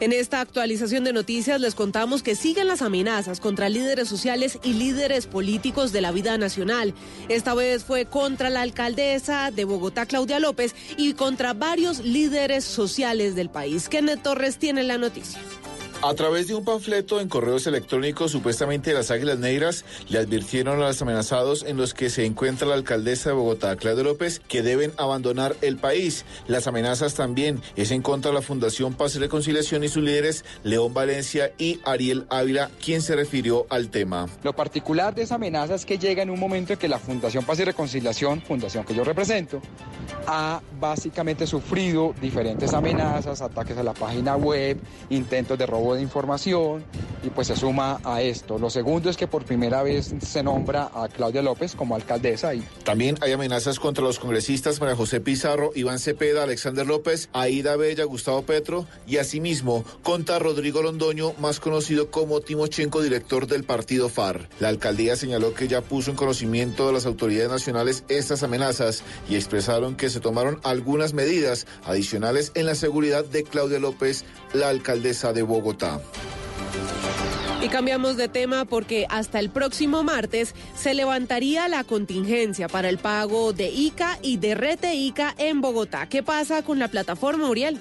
[0.00, 4.72] En esta actualización de noticias les contamos que siguen las amenazas contra líderes sociales y
[4.72, 6.94] líderes políticos de la vida nacional.
[7.28, 13.36] Esta vez fue contra la alcaldesa de Bogotá, Claudia López, y contra varios líderes sociales
[13.36, 13.88] del país.
[13.88, 15.38] Kenneth Torres tiene la noticia.
[16.04, 20.88] A través de un panfleto en correos electrónicos, supuestamente las Águilas Negras le advirtieron a
[20.88, 24.92] los amenazados en los que se encuentra la alcaldesa de Bogotá, Claudia López, que deben
[24.96, 26.24] abandonar el país.
[26.48, 30.44] Las amenazas también es en contra de la Fundación Paz y Reconciliación y sus líderes,
[30.64, 34.26] León Valencia y Ariel Ávila, quien se refirió al tema.
[34.42, 37.44] Lo particular de esa amenaza es que llega en un momento en que la Fundación
[37.44, 39.62] Paz y Reconciliación, fundación que yo represento,
[40.26, 46.84] ha básicamente sufrido diferentes amenazas, ataques a la página web, intentos de robo de información
[47.22, 48.58] y pues se suma a esto.
[48.58, 52.54] Lo segundo es que por primera vez se nombra a Claudia López como alcaldesa.
[52.54, 52.60] Y...
[52.84, 58.04] También hay amenazas contra los congresistas María José Pizarro, Iván Cepeda, Alexander López, Aida Bella,
[58.04, 64.48] Gustavo Petro y asimismo contra Rodrigo Londoño, más conocido como Timochenko, director del partido FAR.
[64.60, 69.36] La alcaldía señaló que ya puso en conocimiento de las autoridades nacionales estas amenazas y
[69.36, 75.32] expresaron que se tomaron algunas medidas adicionales en la seguridad de Claudia López, la alcaldesa
[75.32, 76.00] de Bogotá.
[77.62, 82.98] Y cambiamos de tema porque hasta el próximo martes se levantaría la contingencia para el
[82.98, 86.08] pago de ICA y de Rete ICA en Bogotá.
[86.08, 87.80] ¿Qué pasa con la plataforma, Uriel?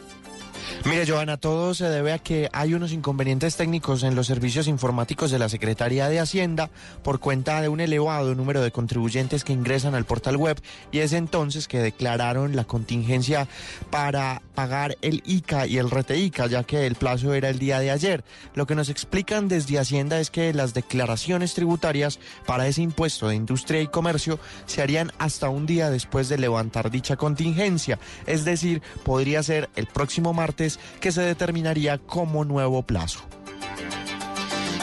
[0.86, 5.30] Mire, Joana, todo se debe a que hay unos inconvenientes técnicos en los servicios informáticos
[5.30, 6.72] de la Secretaría de Hacienda
[7.04, 10.60] por cuenta de un elevado número de contribuyentes que ingresan al portal web
[10.92, 13.48] y es entonces que declararon la contingencia
[13.92, 17.80] para pagar el ICA y el rete ICA, ya que el plazo era el día
[17.80, 18.24] de ayer.
[18.54, 23.36] Lo que nos explican desde Hacienda es que las declaraciones tributarias para ese impuesto de
[23.36, 28.82] industria y comercio se harían hasta un día después de levantar dicha contingencia, es decir,
[29.04, 33.22] podría ser el próximo martes que se determinaría como nuevo plazo.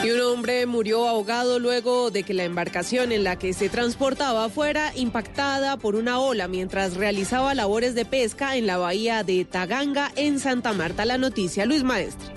[0.01, 4.47] Y un hombre murió ahogado luego de que la embarcación en la que se transportaba
[4.47, 10.13] fuera impactada por una ola mientras realizaba labores de pesca en la bahía de Taganga,
[10.15, 11.03] en Santa Marta.
[11.03, 12.29] La noticia, Luis Maestre.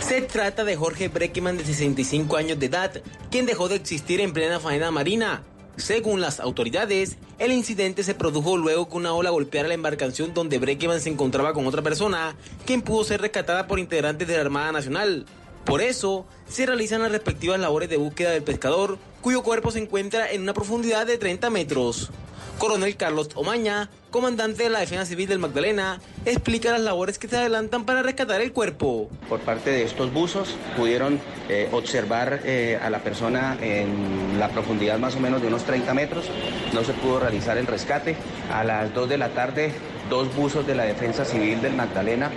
[0.00, 3.00] Se trata de Jorge Breckman, de 65 años de edad,
[3.30, 5.44] quien dejó de existir en plena faena marina.
[5.76, 10.58] Según las autoridades, el incidente se produjo luego que una ola golpeara la embarcación donde
[10.58, 12.34] Breckman se encontraba con otra persona,
[12.64, 15.26] quien pudo ser rescatada por integrantes de la Armada Nacional.
[15.66, 20.30] Por eso, se realizan las respectivas labores de búsqueda del pescador, cuyo cuerpo se encuentra
[20.30, 22.10] en una profundidad de 30 metros.
[22.58, 27.36] Coronel Carlos Omaña, comandante de la Defensa Civil del Magdalena, explica las labores que se
[27.36, 29.10] adelantan para rescatar el cuerpo.
[29.28, 31.18] Por parte de estos buzos pudieron
[31.48, 35.92] eh, observar eh, a la persona en la profundidad más o menos de unos 30
[35.94, 36.26] metros.
[36.72, 38.16] No se pudo realizar el rescate.
[38.52, 39.72] A las 2 de la tarde,
[40.08, 42.30] dos buzos de la Defensa Civil del Magdalena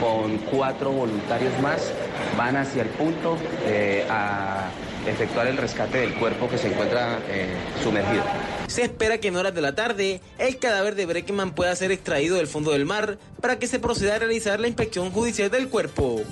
[0.00, 1.92] con cuatro voluntarios más
[2.36, 4.68] van hacia el punto eh, a
[5.06, 8.24] efectuar el rescate del cuerpo que se encuentra eh, sumergido.
[8.66, 12.36] Se espera que en horas de la tarde el cadáver de Breckman pueda ser extraído
[12.36, 16.22] del fondo del mar para que se proceda a realizar la inspección judicial del cuerpo.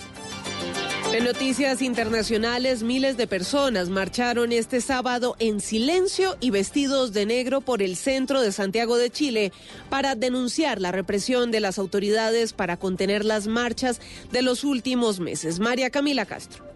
[1.14, 7.60] En noticias internacionales, miles de personas marcharon este sábado en silencio y vestidos de negro
[7.60, 9.52] por el centro de Santiago de Chile
[9.90, 14.00] para denunciar la represión de las autoridades para contener las marchas
[14.32, 15.60] de los últimos meses.
[15.60, 16.73] María Camila Castro.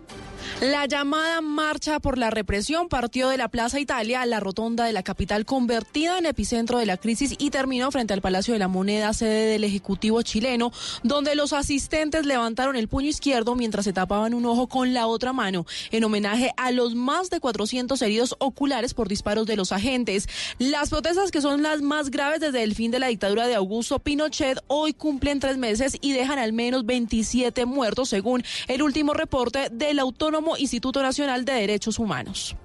[0.60, 4.92] La llamada marcha por la represión partió de la Plaza Italia a la rotonda de
[4.92, 8.66] la capital convertida en epicentro de la crisis y terminó frente al Palacio de la
[8.66, 10.72] Moneda, sede del Ejecutivo chileno,
[11.04, 15.32] donde los asistentes levantaron el puño izquierdo mientras se tapaban un ojo con la otra
[15.32, 20.28] mano, en homenaje a los más de 400 heridos oculares por disparos de los agentes.
[20.58, 24.00] Las protestas, que son las más graves desde el fin de la dictadura de Augusto
[24.00, 29.69] Pinochet, hoy cumplen tres meses y dejan al menos 27 muertos, según el último reporte
[29.70, 32.56] del Autónomo Instituto Nacional de Derechos Humanos.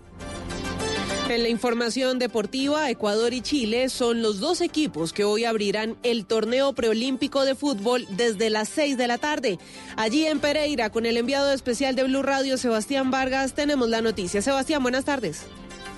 [1.30, 6.25] En la información deportiva, Ecuador y Chile son los dos equipos que hoy abrirán el
[6.25, 9.58] torneo preolímpico de fútbol desde las 6 de la tarde.
[9.96, 14.42] Allí en Pereira, con el enviado especial de Blue Radio, Sebastián Vargas, tenemos la noticia.
[14.42, 15.44] Sebastián, buenas tardes.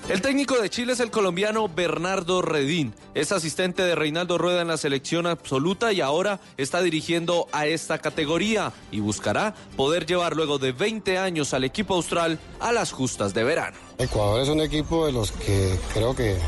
[0.08, 2.94] El técnico de Chile es el colombiano Bernardo Redín.
[3.14, 7.98] Es asistente de Reinaldo Rueda en la selección absoluta y ahora está dirigiendo a esta
[7.98, 13.34] categoría y buscará poder llevar luego de 20 años al equipo austral a las justas
[13.34, 13.76] de verano.
[13.98, 16.38] Ecuador es un equipo de los que creo que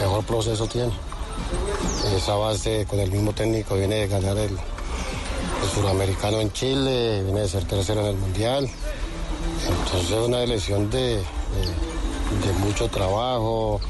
[0.00, 0.92] mejor proceso tiene.
[2.16, 4.56] Esa base con el mismo técnico viene de ganar el,
[5.74, 8.70] suramericano en Chile, viene de ser tercero en el mundial.
[9.68, 11.24] Entonces es una elección de
[11.54, 12.13] de
[12.60, 13.80] mucho trabajo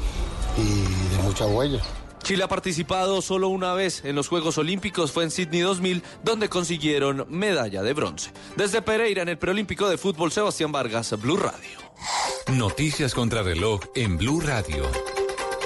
[0.57, 1.81] y de mucha huella.
[2.23, 6.49] Chile ha participado solo una vez en los Juegos Olímpicos, fue en Sydney 2000, donde
[6.49, 8.31] consiguieron medalla de bronce.
[8.55, 11.77] Desde Pereira, en el preolímpico de fútbol, Sebastián Vargas, Blue Radio.
[12.51, 14.85] Noticias contra reloj en Blue Radio.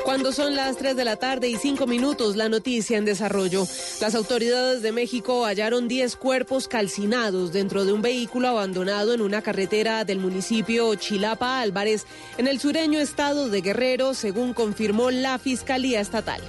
[0.10, 3.68] Cuando son las 3 de la tarde y 5 minutos, la noticia en desarrollo.
[4.02, 9.44] Las autoridades de México hallaron 10 cuerpos calcinados dentro de un vehículo abandonado en una
[9.44, 12.08] carretera del municipio Chilapa Álvarez,
[12.40, 16.42] en el sureño estado de Guerrero, según confirmó la Fiscalía Estatal.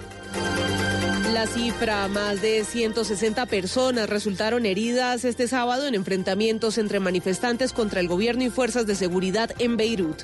[1.34, 8.00] La cifra, más de 160 personas resultaron heridas este sábado en enfrentamientos entre manifestantes contra
[8.00, 10.22] el gobierno y fuerzas de seguridad en Beirut.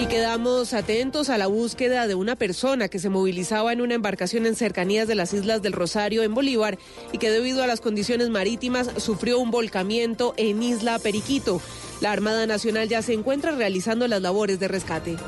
[0.00, 4.46] Y quedamos atentos a la búsqueda de una persona que se movilizaba en una embarcación
[4.46, 6.78] en cercanías de las Islas del Rosario en Bolívar
[7.12, 11.60] y que debido a las condiciones marítimas sufrió un volcamiento en Isla Periquito.
[12.00, 15.18] La Armada Nacional ya se encuentra realizando las labores de rescate.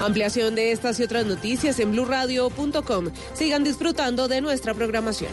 [0.00, 3.10] Ampliación de estas y otras noticias en blurradio.com.
[3.34, 5.32] Sigan disfrutando de nuestra programación.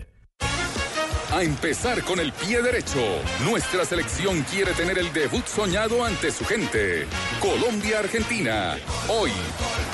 [1.33, 2.99] A empezar con el pie derecho.
[3.45, 7.07] Nuestra selección quiere tener el debut soñado ante su gente.
[7.39, 8.75] Colombia-Argentina.
[9.07, 9.31] Hoy,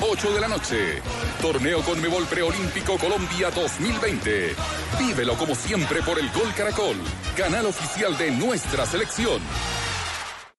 [0.01, 0.99] 8 de la noche.
[1.39, 4.55] Torneo Conmebol Preolímpico Colombia 2020.
[4.97, 6.95] Vívelo como siempre por el Gol Caracol,
[7.35, 9.39] canal oficial de nuestra selección.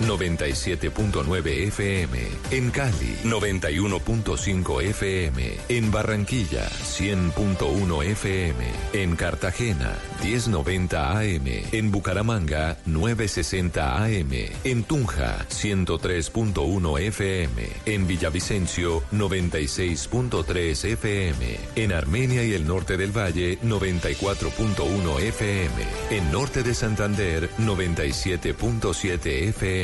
[0.00, 2.18] 97.9 FM.
[2.50, 5.56] En Cali, 91.5 FM.
[5.68, 8.64] En Barranquilla, 100.1 FM.
[8.92, 11.46] En Cartagena, 1090 AM.
[11.72, 14.32] En Bucaramanga, 960 AM.
[14.64, 17.68] En Tunja, 103.1 FM.
[17.86, 21.58] En Villavicencio, 96.3 FM.
[21.76, 25.72] En Armenia y el norte del Valle, 94.1 FM.
[26.10, 29.83] En norte de Santander, 97.7 FM.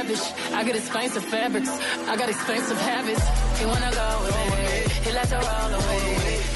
[0.00, 0.32] Lavish.
[0.52, 1.70] I got expensive fabrics.
[2.12, 3.24] I got expensive habits.
[3.58, 4.64] He wanna go me.
[5.04, 6.04] He likes to roll away.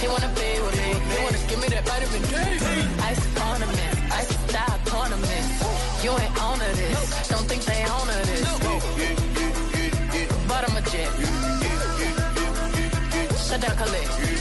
[0.00, 0.90] He wanna be with me.
[1.12, 2.34] He wanna give me that vitamin D.
[3.10, 3.94] Ice ornament.
[4.20, 5.46] Ice style ornament.
[6.04, 7.28] You ain't on to this.
[7.32, 8.48] Don't think they own to this.
[10.48, 11.10] But I'm a jet.
[13.46, 14.33] Shut down, Khalid.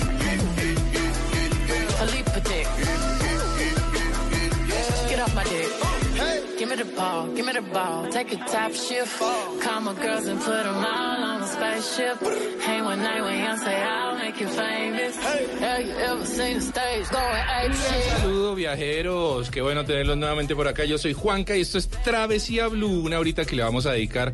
[6.96, 8.08] Ball, the ball.
[8.10, 9.20] Take a top shift.
[9.62, 12.20] Call my girls and put them all on a spaceship.
[12.62, 15.16] Hang one night when young say I'll make you famous.
[15.18, 17.34] Have you ever seen the stage going?
[18.20, 20.86] Saludos viajeros, qué bueno tenerlos nuevamente por acá.
[20.86, 24.34] Yo soy Juanca y esto es Travesía Blue, una horita que le vamos a dedicar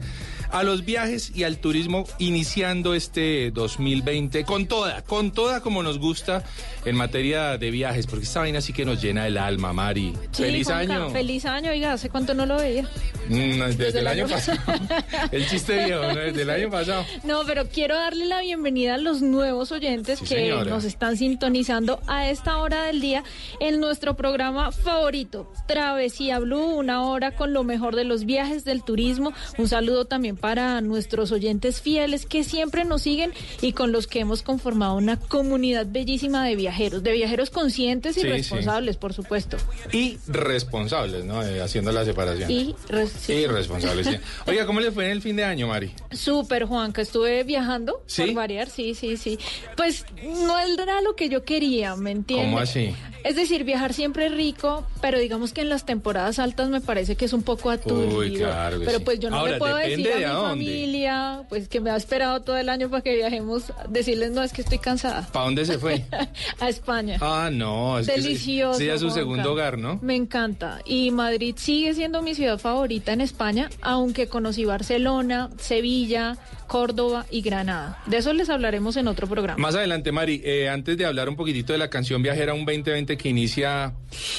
[0.51, 5.99] a los viajes y al turismo iniciando este 2020 con toda, con toda como nos
[5.99, 6.43] gusta
[6.85, 10.13] en materia de viajes, porque esta vaina sí que nos llena el alma, Mari.
[10.31, 11.09] Sí, Feliz Juanca, año.
[11.11, 12.89] Feliz año, oiga, ¿hace cuánto no lo veía?
[13.29, 14.59] Mm, desde, Desde el año pasado.
[15.31, 16.15] el chiste viejo, ¿no?
[16.15, 17.05] Desde el año pasado.
[17.23, 20.69] No, pero quiero darle la bienvenida a los nuevos oyentes Sí, que señora.
[20.69, 23.23] nos están sintonizando a esta hora del día
[23.59, 28.83] en nuestro programa favorito, Travesía Blue, una hora con lo mejor de los viajes del
[28.83, 29.31] turismo.
[29.57, 33.31] Un saludo también para nuestros oyentes fieles que siempre nos siguen
[33.61, 38.21] y con los que hemos conformado una comunidad bellísima de viajeros, de viajeros conscientes y
[38.21, 38.31] Sí, sí.
[38.33, 39.57] responsables, por supuesto.
[39.91, 41.43] Y responsables, ¿no?
[41.43, 42.49] Eh, haciendo la separación.
[42.49, 43.33] Y res- sí.
[43.33, 44.17] Y responsables, sí.
[44.47, 45.91] Oiga, ¿cómo le fue en el fin de año, Mari?
[46.11, 47.01] Súper, Juanca.
[47.01, 48.23] Estuve viajando, ¿Sí?
[48.25, 49.37] por variar, sí, sí, sí.
[49.77, 52.45] Pues no era lo que yo quería, ¿me entiendes?
[52.47, 52.93] ¿Cómo así?
[53.23, 57.15] Es decir, viajar siempre es rico, pero digamos que en las temporadas altas me parece
[57.17, 58.17] que es un poco aturdido.
[58.19, 59.03] Uy, claro que pero sí.
[59.03, 60.49] pues yo no Ahora, le puedo decir a de mi a dónde.
[60.49, 64.53] familia, pues que me ha esperado todo el año para que viajemos, decirles no, es
[64.53, 65.27] que estoy cansada.
[65.33, 66.05] ¿Para dónde se fue?
[66.59, 67.17] a España.
[67.19, 67.99] Ah, no.
[67.99, 68.79] Es que Delicioso.
[68.81, 69.19] ya es su Juanca.
[69.21, 69.99] segundo hogar, ¿no?
[70.01, 70.79] Me encanta.
[70.85, 76.37] Y Madrid sigue siendo mi ciudad favorita en España, aunque conocí Barcelona, Sevilla,
[76.67, 78.01] Córdoba y Granada.
[78.05, 79.57] De eso les hablaremos en otro programa.
[79.61, 83.17] Más adelante, Mari, eh, antes de hablar un poquitito de la canción Viajera un 2020
[83.17, 83.93] que inicia,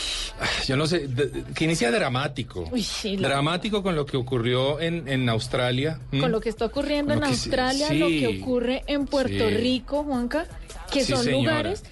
[0.66, 1.08] yo no sé,
[1.54, 2.68] que inicia dramático.
[2.70, 6.00] Uy, sí, lo- Dramático con lo que ocurrió en, en Australia.
[6.18, 7.98] Con lo que está ocurriendo en Australia, sí.
[7.98, 9.54] lo que ocurre en Puerto Sí.
[9.56, 10.46] Rico, Juanca,
[10.92, 11.38] que son señora.
[11.42, 11.84] lugares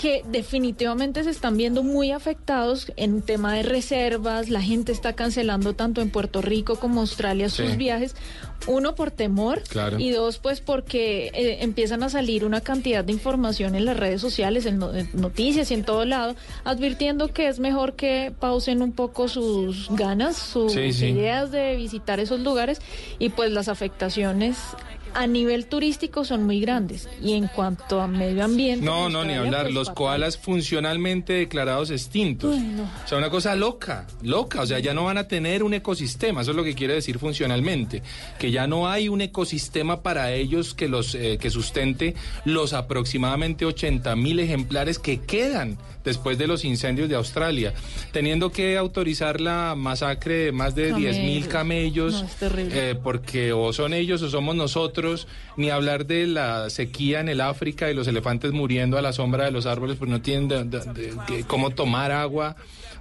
[0.00, 5.74] que definitivamente se están viendo muy afectados en tema de reservas, la gente está cancelando
[5.74, 7.76] tanto en Puerto Rico como Australia sus Sí.
[7.76, 8.14] viajes,
[8.66, 9.98] uno por temor Claro.
[9.98, 14.20] y dos pues porque eh, empiezan a salir una cantidad de información en las redes
[14.20, 18.82] sociales, en, no- en noticias y en todo lado, advirtiendo que es mejor que pausen
[18.82, 21.06] un poco sus ganas, sus Sí, sí.
[21.06, 22.80] ideas de visitar esos lugares
[23.18, 24.56] y pues las afectaciones
[25.16, 29.24] a nivel turístico son muy grandes y en cuanto a medio ambiente No, en no,
[29.24, 29.62] ni hablar.
[29.64, 32.54] pues, Los koalas funcionalmente declarados extintos.
[32.54, 32.82] Uy, no.
[32.84, 34.62] O sea, una cosa loca, loca.
[34.62, 36.42] O sea, ya no van a tener un ecosistema.
[36.42, 38.02] Eso es lo que quiere decir funcionalmente.
[38.38, 43.64] Que ya no hay un ecosistema para ellos que los eh, que sustente los aproximadamente
[43.64, 47.74] 80 mil ejemplares que quedan después de los incendios de Australia,
[48.12, 51.48] teniendo que autorizar la masacre de más de 10 mil Camellos.
[51.48, 52.90] camellos, No, es terrible.
[52.90, 55.05] eh, porque o son ellos o somos nosotros,
[55.56, 59.44] ni hablar de la sequía en el África y los elefantes muriendo a la sombra
[59.44, 60.70] de los árboles, pues no tienen
[61.46, 62.56] cómo tomar agua.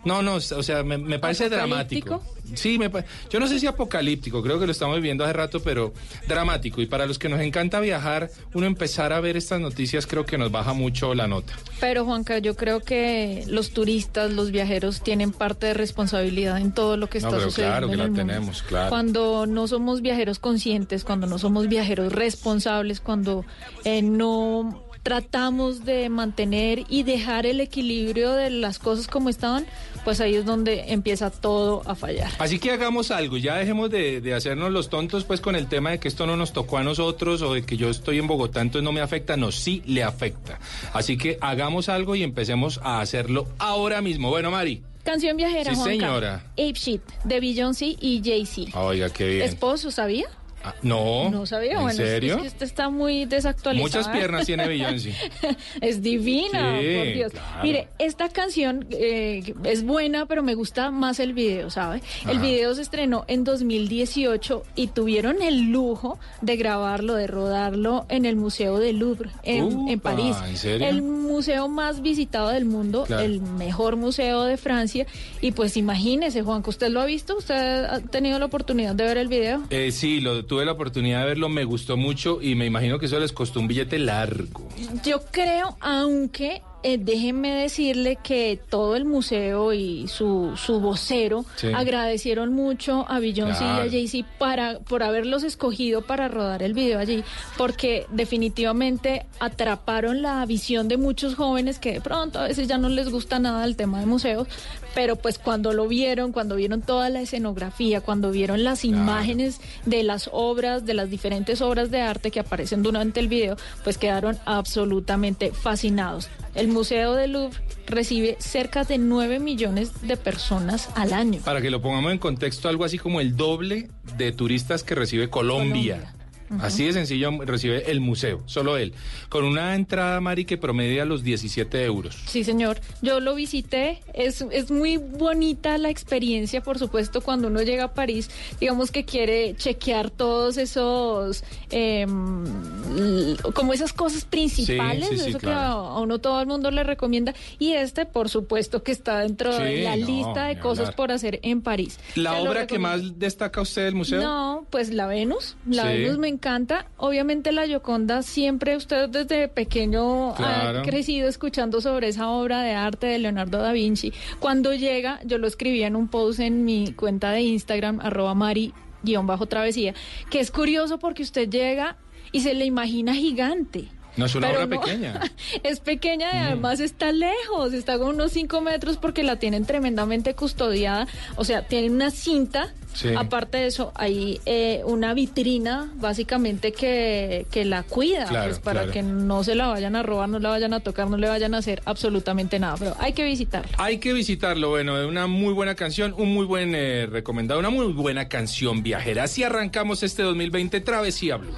[0.05, 2.23] No, no, o sea, me, me parece dramático.
[2.53, 5.61] Sí, me, pa- yo no sé si apocalíptico, creo que lo estamos viviendo hace rato,
[5.61, 5.93] pero
[6.27, 6.79] dramático.
[6.79, 10.37] Y para los que nos encanta viajar, uno empezar a ver estas noticias creo que
[10.37, 11.53] nos baja mucho la nota.
[11.79, 16.97] Pero Juanca, yo creo que los turistas, los viajeros tienen parte de responsabilidad en todo
[16.97, 18.25] lo que No, está pero sucediendo claro que en la el mundo.
[18.27, 18.89] tenemos, claro.
[18.89, 23.43] Cuando no somos viajeros conscientes, cuando no somos viajeros responsables, cuando
[23.85, 29.67] eh, no tratamos de mantener y dejar el equilibrio de las cosas como estaban,
[30.03, 32.31] pues ahí es donde empieza todo a fallar.
[32.39, 35.91] Así que hagamos algo, ya dejemos de, de hacernos los tontos pues con el tema
[35.91, 38.61] de que esto no nos tocó a nosotros o de que yo estoy en Bogotá
[38.61, 40.57] entonces no me afecta, no, sí le afecta.
[40.91, 44.31] Así que hagamos algo y empecemos a hacerlo ahora mismo.
[44.31, 44.81] Bueno, Mari.
[45.03, 45.91] Canción viajera, Sí, Juanca.
[45.91, 46.43] señora.
[46.53, 48.71] Ape Shit, de Beyoncé y Jay-Z.
[48.83, 49.41] Oiga, qué bien.
[49.43, 50.25] Esposo, ¿sabía?
[50.67, 51.29] Ah, no.
[51.29, 52.35] No sabía, ¿En bueno, serio?
[52.37, 53.83] es que usted está muy desactualizado.
[53.83, 55.13] Muchas piernas tiene Beyoncé.
[55.81, 57.31] es divina, Sí, por Dios.
[57.33, 57.63] claro.
[57.63, 62.01] Mire, esta canción eh, es buena, pero me gusta más el video, ¿sabe?
[62.27, 68.25] El video se estrenó en 2018 y tuvieron el lujo de grabarlo, de rodarlo en
[68.25, 70.35] el Museo del Louvre, en, París.
[70.47, 70.87] ¿en serio?
[70.87, 73.23] El museo más visitado del mundo, Claro.
[73.23, 75.05] el mejor museo de Francia.
[75.41, 79.03] Y pues imagínese, Juan, que usted lo ha visto, usted ha tenido la oportunidad de
[79.03, 79.61] ver el video.
[79.69, 83.07] Eh, sí, lo, tuve la oportunidad de verlo, me gustó mucho y me imagino que
[83.07, 84.69] eso les costó un billete largo.
[85.03, 91.67] Yo creo, aunque eh, déjenme decirle que todo el museo y su, su vocero Sí.
[91.73, 93.85] agradecieron mucho a Beyoncé Claro.
[93.85, 97.23] y a Jay-Z para, por haberlos escogido para rodar el video allí,
[97.57, 102.89] porque definitivamente atraparon la visión de muchos jóvenes que de pronto a veces ya no
[102.89, 104.47] les gusta nada el tema de museos,
[104.93, 110.03] pero pues cuando lo vieron, cuando vieron toda la escenografía, cuando vieron las imágenes de
[110.03, 114.37] las obras, de las diferentes obras de arte que aparecen durante el video, pues quedaron
[114.45, 116.29] absolutamente fascinados.
[116.53, 121.39] El Museo del Louvre recibe cerca de 9 millones de personas al año.
[121.45, 125.29] Para que lo pongamos en contexto, algo así como el doble de turistas que recibe
[125.29, 126.14] Colombia.
[126.59, 128.93] Así de sencillo recibe el museo, solo él.
[129.29, 132.17] Con una entrada, Mari, que promedia los 17 euros.
[132.27, 132.79] Sí, señor.
[133.01, 134.01] Yo lo visité.
[134.13, 138.29] Es, es muy bonita la experiencia, por supuesto, cuando uno llega a París.
[138.59, 145.39] Digamos que quiere chequear todos esos, em, como esas cosas principales, Sí, sí, sí, eso
[145.39, 145.59] que claro.
[145.87, 147.33] a, a uno todo el mundo le recomienda.
[147.59, 150.95] Y este, por supuesto, que está dentro de la no, lista de cosas hablar.
[150.95, 151.99] por hacer en París.
[152.15, 154.21] ¿La Se obra que más destaca usted del museo?
[154.21, 155.55] No, pues la Venus.
[155.69, 155.85] La.
[155.85, 156.85] Venus me encanta.
[156.97, 160.79] Obviamente la Gioconda, siempre usted desde pequeño Claro.
[160.79, 164.13] ha crecido escuchando sobre esa obra de arte de Leonardo da Vinci.
[164.39, 168.73] Cuando llega, yo lo escribí en un post en mi cuenta de Instagram, arroba mari
[169.03, 169.93] guion bajo travesía,
[170.29, 171.97] que es curioso porque usted llega
[172.31, 173.87] y se le imagina gigante.
[174.17, 174.81] No es una Pero obra no.
[174.81, 175.19] pequeña.
[175.63, 180.33] Es pequeña y además está lejos, está con unos 5 metros porque la tienen tremendamente
[180.35, 181.05] custodiada.
[181.35, 182.73] O sea, tiene una cinta.
[182.95, 183.09] Sí.
[183.15, 188.79] Aparte de eso, hay eh, una vitrina básicamente que, que la cuida, Claro, pues, para
[188.81, 188.93] claro.
[188.93, 191.53] que no se la vayan a robar, no la vayan a tocar, no le vayan
[191.53, 192.75] a hacer absolutamente nada.
[192.79, 193.69] Pero hay que visitarla.
[193.77, 197.69] Hay que visitarlo, bueno, es una muy buena canción, un muy buen eh, recomendado, una
[197.69, 199.23] muy buena canción viajera.
[199.23, 201.51] Así arrancamos este 2020 Travesía Blue.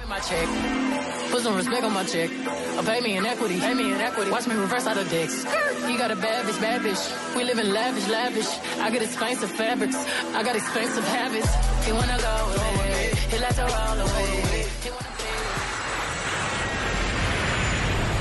[2.82, 3.58] Pay me in equity.
[3.60, 4.30] Pay me in equity.
[4.30, 5.44] Watch me reverse out of dicks.
[5.88, 7.36] You got a bad bitch, bad bitch.
[7.36, 8.50] We live in lavish, lavish.
[8.78, 9.96] I got expensive fabrics.
[10.34, 11.50] I got expensive habits.
[11.86, 13.12] You wanna go away.
[13.32, 14.48] You like to roll away.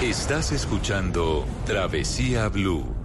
[0.01, 2.96] Estás escuchando Travesía Blue.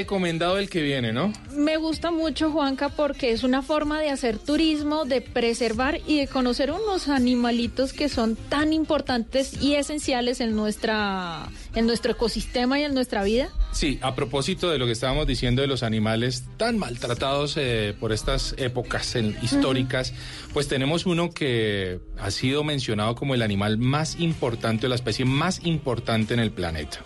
[0.00, 1.32] Recomendado el que viene, ¿no?
[1.54, 6.26] Me gusta mucho, Juanca, porque es una forma de hacer turismo, de preservar y de
[6.26, 12.82] conocer unos animalitos que son tan importantes y esenciales en nuestra en nuestro ecosistema y
[12.82, 13.48] en nuestra vida.
[13.72, 18.12] Sí, a propósito de lo que estábamos diciendo de los animales tan maltratados eh, por
[18.12, 20.12] estas épocas en- históricas,
[20.52, 25.60] pues tenemos uno que ha sido mencionado como el animal más importante, la especie más
[25.64, 26.98] importante en el planeta.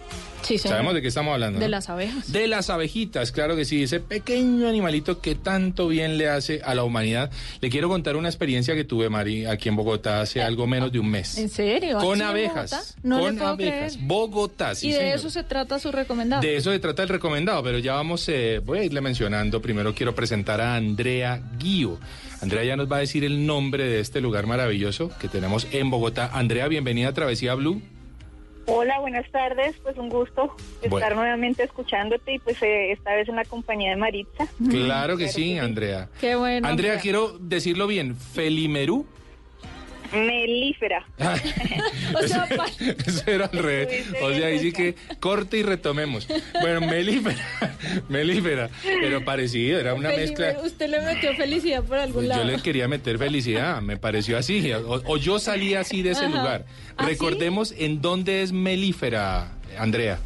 [0.44, 0.58] Sí.
[0.58, 1.58] ¿Sabemos de qué estamos hablando?
[1.58, 1.70] De no?
[1.70, 2.30] las abejas.
[2.32, 6.74] De las abejitas, claro que sí, ese pequeño animalito que tanto bien le hace a
[6.74, 7.30] la humanidad.
[7.60, 10.98] Le quiero contar una experiencia que tuve, Mari, aquí en Bogotá hace algo menos de
[10.98, 11.38] un mes.
[11.38, 11.98] ¿En serio?
[11.98, 12.96] Con ¿Aquí en abejas.
[13.02, 13.92] No le con puedo abejas.
[13.94, 14.06] creer.
[14.06, 15.14] Bogotá, sí, y de señor.
[15.16, 16.42] eso se trata su recomendado.
[16.42, 19.60] De eso se trata el recomendado, pero ya vamos, eh, voy a irle mencionando.
[19.62, 21.98] Primero quiero presentar a Andrea Guío.
[22.40, 25.88] Andrea ya nos va a decir el nombre de este lugar maravilloso que tenemos en
[25.90, 26.30] Bogotá.
[26.32, 27.80] Andrea, bienvenida a Travesía Blue.
[28.66, 29.76] Hola, buenas tardes.
[29.82, 33.96] Pues un gusto estar nuevamente escuchándote y pues eh, esta vez en la compañía de
[33.96, 34.46] Maritza.
[34.70, 36.08] Claro que sí, Andrea.
[36.20, 36.66] Qué bueno.
[36.66, 38.16] Andrea, quiero decirlo bien.
[38.16, 39.06] Felimerú.
[40.14, 41.04] Melífera.
[42.14, 42.46] O sea,
[43.06, 44.06] Eso era al revés.
[44.22, 46.28] O sea, ahí sí que corte y retomemos.
[46.60, 47.36] Bueno, melífera.
[48.08, 48.70] melífera.
[48.82, 50.62] Pero parecido, era una Felipe, mezcla.
[50.64, 52.44] Usted le metió felicidad por algún Pues lado.
[52.44, 54.72] yo le quería meter felicidad, me pareció así.
[54.72, 56.36] O, o yo salí así de ese Ajá.
[56.36, 56.66] lugar.
[56.96, 57.06] ¿Ah?
[57.06, 60.18] Recordemos en dónde es melífera, Andrea.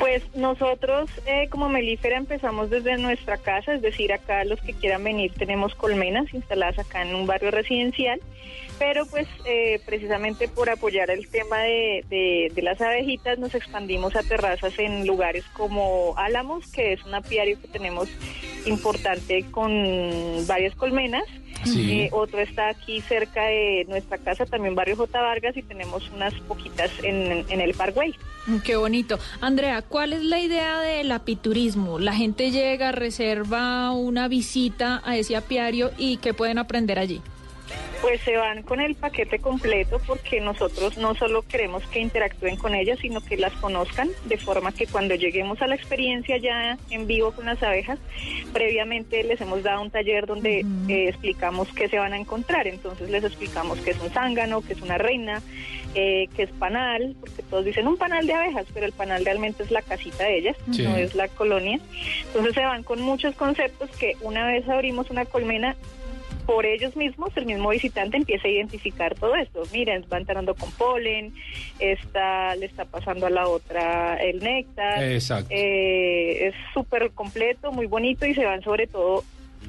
[0.00, 5.04] Pues nosotros eh, como Melífera empezamos desde nuestra casa, es decir, acá los que quieran
[5.04, 8.18] venir tenemos colmenas instaladas acá en un barrio residencial,
[8.78, 14.16] pero pues eh, precisamente por apoyar el tema de, de- de las abejitas nos expandimos
[14.16, 18.08] a terrazas en lugares como Álamos, que es un apiario que tenemos
[18.64, 21.24] importante con varias colmenas.
[21.64, 22.00] Sí.
[22.02, 25.20] Eh, otro está aquí cerca de nuestra casa, también barrio J.
[25.20, 28.14] Vargas, y tenemos unas poquitas en, en el Parkway.
[28.46, 29.18] Mm, Qué bonito.
[29.40, 31.98] Andrea, ¿cuál es la idea del apiturismo?
[31.98, 37.20] La gente llega, reserva una visita a ese apiario y ¿qué pueden aprender allí?
[38.02, 42.74] Pues se van con el paquete completo porque nosotros no solo queremos que interactúen con
[42.74, 47.06] ellas, sino que las conozcan, de forma que cuando lleguemos a la experiencia ya en
[47.06, 47.98] vivo con las abejas,
[48.52, 52.66] previamente les hemos dado un taller donde eh, explicamos qué se van a encontrar.
[52.66, 55.42] Entonces les explicamos qué es un zángano, qué es una reina,
[55.94, 59.62] eh, qué es panal, porque todos dicen un panal de abejas, pero el panal realmente
[59.62, 60.82] es la casita de ellas, Sí.
[60.84, 61.78] no es la colonia.
[62.26, 65.76] Entonces se van con muchos conceptos que una vez abrimos una colmena,
[66.50, 69.62] por ellos mismos, el mismo visitante empieza a identificar todo esto.
[69.72, 71.32] Miren, va entrando con polen,
[71.78, 75.00] esta le está pasando a la otra el néctar.
[75.00, 75.46] Exacto.
[75.50, 79.22] Eh, es súper completo, muy bonito y se van sobre todo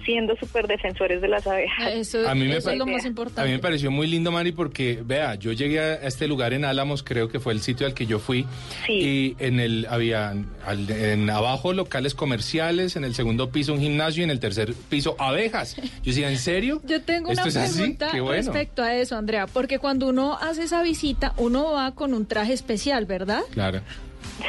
[0.05, 1.91] siendo súper defensores de las abejas.
[1.93, 3.47] Eso, A mí me eso pa- es lo más A importante.
[3.49, 7.03] mí me pareció muy lindo, Mari, porque, vea, yo llegué a este lugar en Álamos,
[7.03, 8.45] creo que fue el sitio al que yo fui,
[8.87, 10.29] y en el había
[10.65, 14.73] al- en abajo locales comerciales, en el segundo piso un gimnasio y en el tercer
[14.89, 15.75] piso abejas.
[15.75, 16.81] Yo decía, ¿en serio?
[16.85, 18.31] Yo tengo una pregunta bueno.
[18.31, 22.53] respecto a eso, Andrea, porque cuando uno hace esa visita, uno va con un traje
[22.53, 23.41] especial, ¿verdad?
[23.51, 23.81] Claro.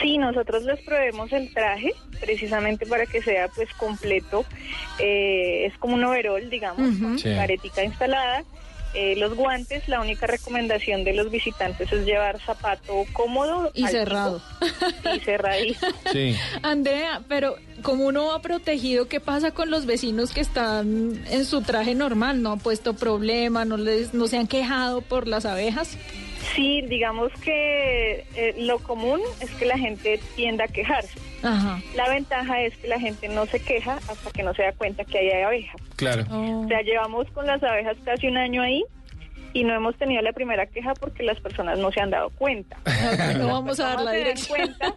[0.01, 4.45] Sí, nosotros les proveemos el traje precisamente para que sea pues completo.
[4.99, 7.29] Eh, es como un overol, digamos, con Sí.
[7.35, 8.45] caretica instalada.
[8.95, 14.43] Eh, los guantes, la única recomendación de los visitantes es llevar zapato cómodo Y cerrado.
[15.15, 15.87] y cerradito.
[16.13, 16.37] Sí.
[16.63, 21.63] Andrea, pero como uno va protegido, ¿qué pasa con los vecinos que están en su
[21.63, 22.43] traje normal?
[22.43, 23.65] ¿No han puesto problema?
[23.65, 25.97] ¿No, les, no se han quejado por las abejas?
[26.55, 31.19] Sí, digamos que eh, lo común es que la gente tienda a quejarse.
[31.43, 31.81] Ajá.
[31.97, 35.05] La ventaja es que la gente no se queja hasta que no se da cuenta
[35.05, 35.81] que ahí hay abejas.
[35.97, 36.25] Claro.
[36.31, 38.83] O sea, llevamos con las abejas casi un año ahí
[39.55, 42.77] y no hemos tenido la primera queja porque las personas no se han dado cuenta.
[43.39, 44.59] No vamos a dar la dirección.
[44.59, 44.95] cuenta,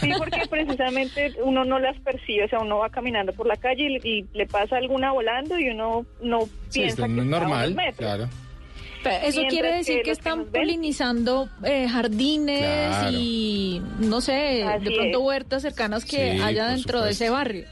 [0.00, 4.00] sí, porque precisamente uno no las percibe, o sea, uno va caminando por la calle
[4.02, 7.26] y, y le pasa alguna volando y uno no Sí, piensa esto que no es
[7.26, 7.96] está a unos normal, metros.
[7.98, 8.28] claro.
[9.04, 13.16] Pero Eso Mientras quiere decir que están polinizando eh, jardines Claro.
[13.18, 15.24] y, no sé, Así de pronto es.
[15.24, 17.66] huertas cercanas que Sí, haya dentro de ese barrio.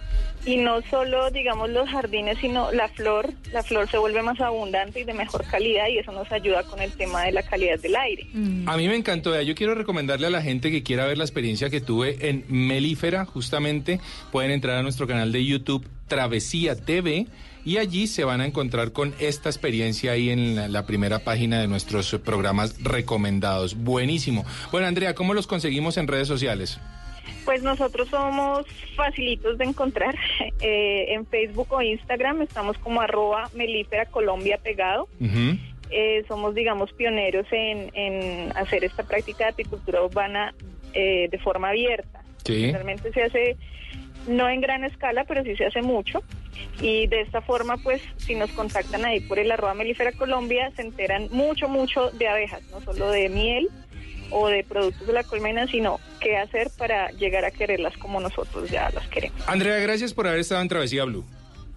[0.44, 3.32] Y no solo, digamos, los jardines, sino la flor.
[3.52, 6.80] La flor se vuelve más abundante y de mejor calidad y eso nos ayuda con
[6.82, 8.26] el tema de la calidad del aire.
[8.66, 9.40] A mí me encantó.
[9.40, 13.24] Yo quiero recomendarle a la gente que quiera ver la experiencia que tuve en Melífera,
[13.24, 14.00] justamente.
[14.32, 17.26] Pueden entrar a nuestro canal de YouTube Travesía TV
[17.64, 21.60] y allí se van a encontrar con esta experiencia ahí en la, la primera página
[21.60, 23.76] de nuestros programas recomendados.
[23.76, 24.44] Buenísimo.
[24.70, 26.80] Bueno, Andrea, ¿cómo los conseguimos en redes sociales?
[27.44, 30.14] Pues nosotros somos facilitos de encontrar.
[30.64, 35.08] Eh, en Facebook o Instagram estamos como arroba melífera Colombia pegado.
[35.90, 40.54] Eh, somos, digamos, pioneros en, en hacer esta práctica de apicultura urbana
[40.94, 42.22] eh, de forma abierta.
[42.44, 42.70] Sí.
[42.70, 43.56] Realmente se hace,
[44.26, 46.22] no en gran escala, pero sí se hace mucho.
[46.80, 50.82] Y de esta forma, pues, si nos contactan ahí por el arroba melífera Colombia, se
[50.82, 53.68] enteran mucho, mucho de abejas, no solo de miel
[54.30, 58.70] o de productos de la colmena, sino qué hacer para llegar a quererlas como nosotros
[58.70, 59.46] ya las queremos.
[59.46, 61.24] Andrea, gracias por haber estado en Travesía Blue.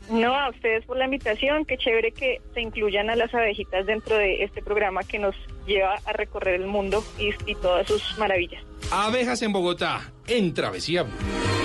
[0.09, 4.15] No, a ustedes por la invitación, qué chévere que se incluyan a las abejitas dentro
[4.17, 8.63] de este programa que nos lleva a recorrer el mundo y, y todas sus maravillas.
[8.91, 11.64] Abejas en Bogotá, en Travesía Blue.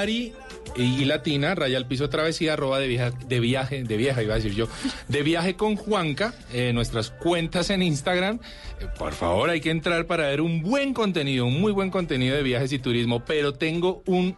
[0.00, 0.32] Mari
[0.76, 4.36] y Latina, raya al piso travesía, arroba de viaje, de viaje, de vieja iba a
[4.38, 4.66] decir yo,
[5.08, 8.40] de viaje con Juanca, eh, nuestras cuentas en Instagram.
[8.80, 12.34] Eh, por favor, hay que entrar para ver un buen contenido, un muy buen contenido
[12.34, 14.36] de viajes y turismo, pero tengo un,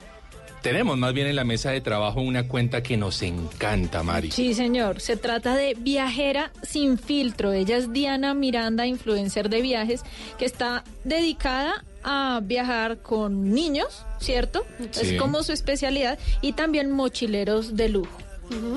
[0.63, 4.33] tenemos más bien en la mesa de trabajo una cuenta que nos encanta, Mari.
[4.33, 5.01] Sí, señor.
[5.01, 7.53] Se trata de Viajera sin filtro.
[7.53, 10.03] Ella es Diana Miranda, influencer de viajes,
[10.41, 14.65] que está dedicada a viajar con niños, ¿cierto?
[14.91, 15.15] Sí.
[15.15, 16.19] Es como su especialidad.
[16.41, 18.19] Y también mochileros de lujo.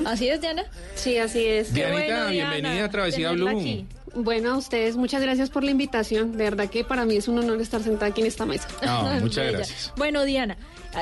[0.04, 0.64] ¿Así es, Diana?
[0.94, 1.72] Sí, así es.
[1.72, 3.86] Dianita, bienvenida a Travesía Blue.
[4.14, 6.32] bueno, a ustedes muchas gracias por la invitación.
[6.32, 8.68] De verdad que para mí es un honor estar sentada aquí en esta mesa.
[8.82, 9.92] Ah, muchas gracias.
[9.96, 10.56] Bueno, Diana,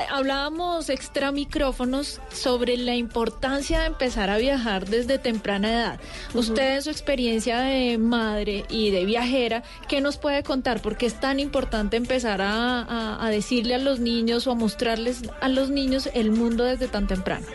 [0.09, 5.99] hablábamos extra micrófonos sobre la importancia de empezar a viajar desde temprana edad.
[6.33, 10.81] Usted en su experiencia de madre y de viajera, ¿qué nos puede contar?
[10.81, 14.55] ¿Por qué es tan importante empezar a, a- a decirle a los niños o a
[14.55, 17.45] mostrarles a los niños el mundo desde tan temprano?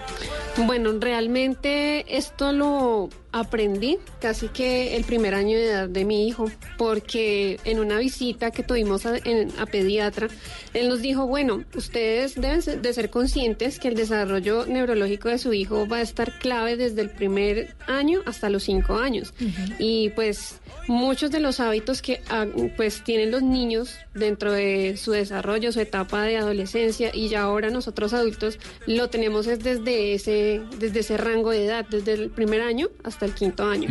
[0.56, 6.50] Bueno, realmente esto lo aprendí casi que el primer año de edad de mi hijo,
[6.78, 10.28] porque en una visita que tuvimos a, en- a pediatra,
[10.74, 15.52] él nos dijo, bueno, ustedes deben de ser conscientes que el desarrollo neurológico de su
[15.52, 19.32] hijo va a estar clave desde el primer año hasta los cinco años.
[19.78, 25.12] Y pues muchos de los hábitos que ah, pues tienen los niños dentro de su
[25.12, 30.62] desarrollo, su etapa de adolescencia y ya ahora nosotros adultos lo tenemos es desde ese
[30.78, 33.88] desde ese rango de edad, desde el primer año hasta el quinto año.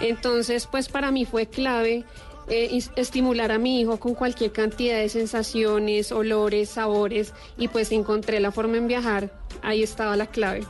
[0.00, 2.04] Entonces, pues para mí fue clave
[2.48, 8.38] eh, estimular a mi hijo con cualquier cantidad de sensaciones, olores, sabores y pues encontré
[8.38, 9.30] la forma en viajar,
[9.62, 10.62] ahí estaba la clave.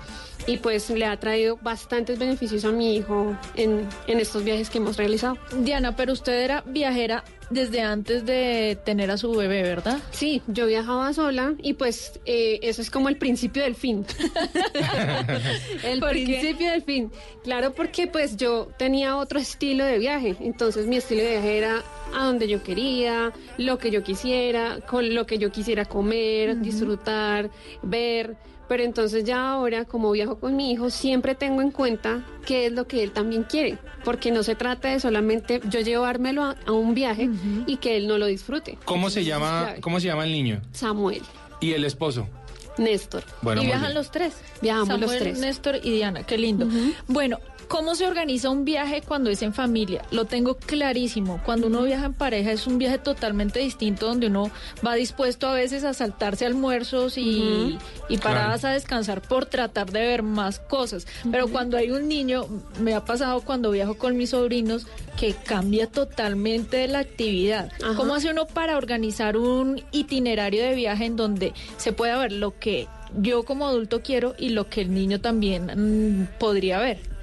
[0.47, 4.79] Y pues le ha traído bastantes beneficios a mi hijo en, en estos viajes que
[4.79, 5.39] hemos realizado.
[5.59, 9.99] Diana, pero usted era viajera desde antes de tener a su bebé, ¿verdad?
[10.11, 14.05] Sí, yo viajaba sola y pues eh, eso es como el principio del fin.
[15.85, 16.25] el ¿Por qué?
[16.25, 17.13] principio del fin.
[17.43, 20.37] Claro, porque pues yo tenía otro estilo de viaje.
[20.41, 21.83] Entonces mi estilo de viaje era
[22.15, 27.51] a donde yo quería, lo que yo quisiera, con lo que yo quisiera comer, disfrutar,
[27.83, 28.37] ver.
[28.69, 32.73] Pero entonces ya ahora, como viajo con mi hijo, siempre tengo en cuenta qué es
[32.73, 33.79] lo que él también quiere.
[34.05, 37.31] Porque no se trata de solamente yo llevármelo a, a un viaje
[37.67, 38.79] y que él no lo disfrute.
[38.85, 40.61] ¿Cómo se llama, cómo se llama el niño?
[40.73, 41.23] Samuel,
[41.61, 42.29] Y el esposo.
[42.77, 43.23] Néstor.
[43.41, 43.95] Bueno, y viajan bien.
[43.95, 44.35] los tres.
[44.61, 45.39] Viajamos Samuel, los tres.
[45.39, 46.67] Néstor y Diana, qué lindo.
[47.07, 50.03] Bueno, ¿cómo se organiza un viaje cuando es en familia?
[50.11, 51.41] Lo tengo clarísimo.
[51.45, 54.51] Cuando uno viaja en pareja es un viaje totalmente distinto donde uno
[54.87, 60.01] va dispuesto a veces a saltarse almuerzos y, y paradas a descansar por tratar de
[60.01, 61.07] ver más cosas.
[61.31, 62.47] Pero cuando hay un niño,
[62.81, 64.87] me ha pasado cuando viajo con mis sobrinos,
[65.19, 67.71] que cambia totalmente la actividad.
[67.97, 72.59] ¿Cómo hace uno para organizar un itinerario de viaje en donde se pueda ver lo
[72.59, 77.14] que yo como adulto quiero y lo que el niño también mm, podría ver?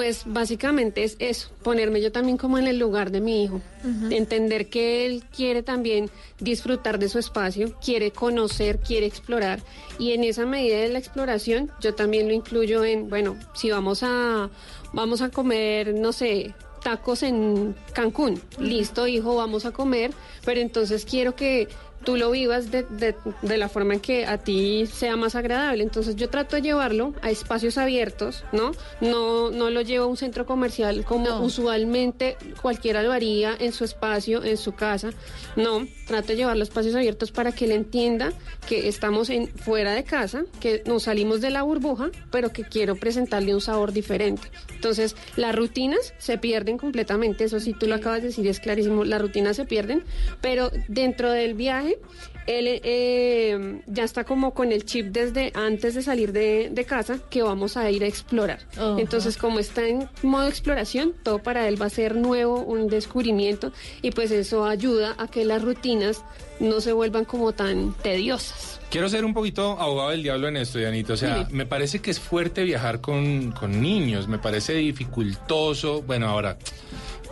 [0.00, 3.60] Pues básicamente es eso, ponerme yo también como en el lugar de mi hijo,
[4.08, 6.08] entender que él quiere también
[6.38, 9.60] disfrutar de su espacio, quiere conocer, quiere explorar.
[9.98, 14.02] Y en esa medida de la exploración yo también lo incluyo en, bueno, si vamos
[14.02, 14.48] a
[14.94, 20.12] vamos a comer, no sé, tacos en Cancún, listo hijo, vamos a comer,
[20.46, 21.68] pero entonces quiero que
[22.04, 25.82] tú lo vivas de, de- de la forma en que a ti sea más agradable.
[25.82, 28.72] Entonces yo trato de llevarlo a espacios abiertos, ¿no?
[29.00, 33.84] No, no lo llevo a un centro comercial como usualmente cualquiera lo haría en su
[33.84, 35.10] espacio, en su casa.
[35.56, 38.32] No, trato de llevarlo a espacios abiertos para que él entienda
[38.68, 42.96] que estamos en, fuera de casa, que nos salimos de la burbuja, pero que quiero
[42.96, 44.48] presentarle un sabor diferente.
[44.74, 49.04] Entonces las rutinas se pierden completamente, eso sí tú lo acabas de decir, es clarísimo,
[49.04, 50.02] las rutinas se pierden,
[50.40, 51.89] pero dentro del viaje
[52.46, 57.18] él eh, ya está como con el chip desde antes de salir de, de casa
[57.30, 58.60] que vamos a ir a explorar.
[58.98, 63.72] Entonces, como está en modo exploración, todo para él va a ser nuevo, un descubrimiento,
[64.02, 66.24] y pues eso ayuda a que las rutinas
[66.58, 68.80] no se vuelvan como tan tediosas.
[68.90, 71.12] Quiero ser un poquito abogado del diablo en esto, Dianito.
[71.12, 76.02] O sea, me parece que es fuerte viajar con, con niños, me parece dificultoso.
[76.02, 76.58] Bueno, ahora,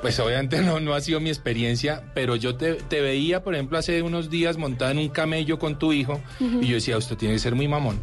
[0.01, 3.79] pues obviamente no, no ha sido mi experiencia, pero yo te, te veía, por ejemplo,
[3.79, 7.35] hace unos días montada en un camello con tu hijo y yo decía, esto tiene
[7.35, 8.03] que ser muy mamón.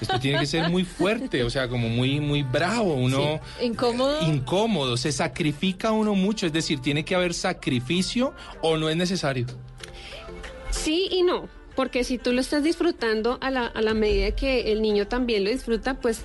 [0.00, 3.40] Esto tiene que ser muy fuerte, o sea, como muy, muy bravo, uno...
[3.60, 4.22] Incómodo.
[4.22, 9.46] Incómodo, se sacrifica uno mucho, es decir, tiene que haber sacrificio o no es necesario.
[10.70, 14.72] Sí y no, porque si tú lo estás disfrutando a la, a la medida que
[14.72, 16.24] el niño también lo disfruta, pues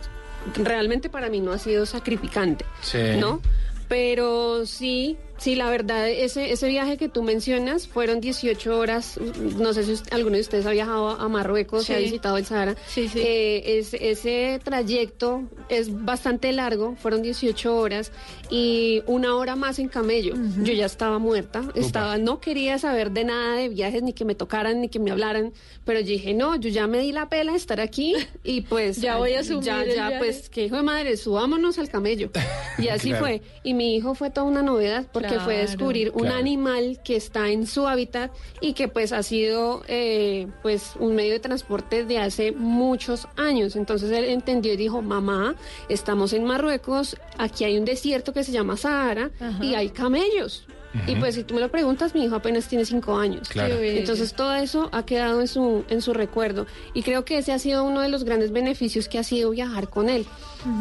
[0.56, 2.98] realmente para mí no ha sido sacrificante, Sí.
[3.20, 3.42] ¿no?
[3.90, 9.20] Pero sí, sí, la verdad, ese, ese viaje que tú mencionas fueron 18 horas,
[9.58, 11.94] no sé si us- alguno de ustedes ha viajado a Marruecos, Sí.
[11.94, 12.76] ha visitado el Sahara.
[12.96, 18.12] Eh, es- ese trayecto es bastante largo, fueron 18 horas
[18.50, 20.36] y una hora más en camello.
[20.64, 24.36] Yo ya estaba muerta, estaba, no quería saber de nada de viajes, ni que me
[24.36, 25.54] tocaran, ni que me hablaran,
[25.86, 28.98] pero yo dije, no, yo ya me di la pela de estar aquí y pues
[29.02, 30.18] Ya voy a asumir ya, el ya, viaje.
[30.18, 32.30] pues, que hijo de madre, subámonos al camello.
[32.78, 33.26] Y así Claro.
[33.26, 33.42] fue.
[33.64, 36.38] Y mi hijo fue toda una novedad porque que fue descubrir un Claro.
[36.38, 41.34] animal que está en su hábitat y que pues ha sido eh, pues un medio
[41.34, 43.76] de transporte de hace muchos años.
[43.76, 45.56] Entonces él entendió y dijo, mamá,
[45.90, 49.64] estamos en Marruecos, aquí hay un desierto que se llama Sahara Ajá.
[49.64, 50.66] y hay camellos.
[51.06, 53.48] Y pues si tú me lo preguntas, mi hijo apenas tiene cinco años.
[53.48, 53.76] Claro.
[53.78, 56.66] Entonces todo eso ha quedado en su, en su recuerdo.
[56.96, 59.90] Y creo que ese ha sido uno de los grandes beneficios que ha sido viajar
[59.92, 60.26] con él.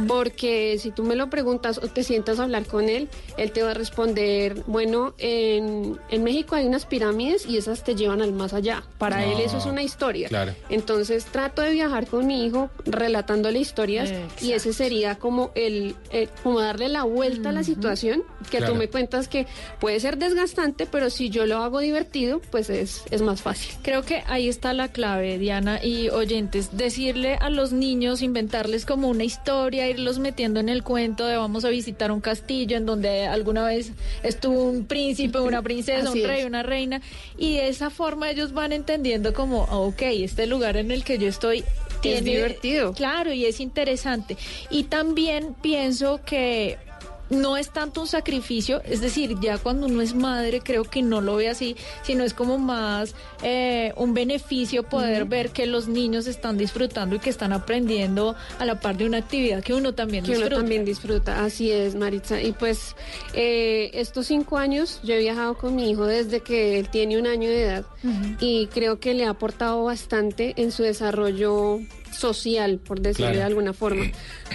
[0.07, 3.63] Porque si tú me lo preguntas o te sientas a hablar con él, él te
[3.63, 8.33] va a responder, bueno, en, en México hay unas pirámides y esas te llevan al
[8.33, 8.83] más allá.
[8.99, 10.29] Para él eso es una historia.
[10.29, 10.53] claro.
[10.69, 16.29] Entonces trato de viajar con mi hijo relatándole historias y ese sería como el, el-
[16.43, 18.73] como darle la vuelta a la situación, que Claro.
[18.73, 19.47] tú me cuentas que
[19.81, 23.75] puede ser desgastante, pero si yo lo hago divertido, pues es, es más fácil.
[23.83, 26.77] Creo que ahí está la clave, Diana y oyentes.
[26.77, 31.65] Decirle a los niños, inventarles como una historia, irlos metiendo en el cuento de vamos
[31.65, 36.29] a visitar un castillo en donde alguna vez estuvo un príncipe, una princesa, Así un
[36.29, 36.47] rey, es.
[36.47, 37.03] una reina.
[37.37, 41.29] Y de esa forma ellos van entendiendo como, ok, este lugar en el que yo
[41.29, 41.65] estoy
[42.01, 42.23] tiene...
[42.23, 42.93] divertido.
[42.95, 44.37] Claro, y es interesante.
[44.71, 46.79] Y también pienso que
[47.31, 51.21] no es tanto un sacrificio, es decir, ya cuando uno es madre creo que no
[51.21, 56.27] lo ve así, sino es como más eh, un beneficio poder ver que los niños
[56.27, 60.25] están disfrutando y que están aprendiendo a la par de una actividad que uno también
[60.25, 60.57] que uno disfruta.
[60.57, 62.41] también disfruta, así es, Maritza.
[62.41, 62.97] Y pues
[63.35, 67.27] eh, estos cinco años yo he viajado con mi hijo desde que él tiene un
[67.27, 67.85] año de edad
[68.41, 71.81] y creo que le ha aportado bastante en su desarrollo
[72.13, 73.39] social, por decirlo Claro.
[73.39, 74.05] de alguna forma,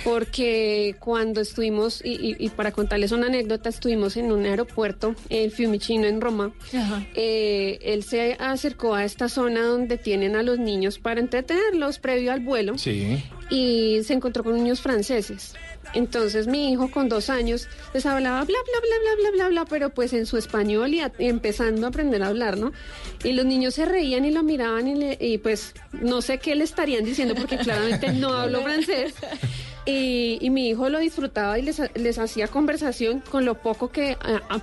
[0.04, 5.52] porque cuando estuvimos, y, y- y para contarles una anécdota, estuvimos en un aeropuerto, en
[5.52, 6.52] Fiumicino, en Roma,
[7.16, 12.32] eh, él se acercó a esta zona donde tienen a los niños para entretenerlos previo
[12.32, 13.24] al vuelo Sí.
[13.50, 15.54] y se encontró con niños franceses.
[15.94, 19.66] Entonces mi hijo con dos años les hablaba bla, bla, bla, bla, bla, bla, bla,
[19.66, 22.72] pero pues en su español y, a- y empezando a aprender a hablar, ¿no?
[23.24, 26.56] Y los niños se reían y lo miraban y, le- y, pues no sé qué
[26.56, 29.14] le estarían diciendo porque claramente no hablo francés.
[29.86, 34.18] Y, y mi hijo lo disfrutaba y les, les hacía conversación con lo poco que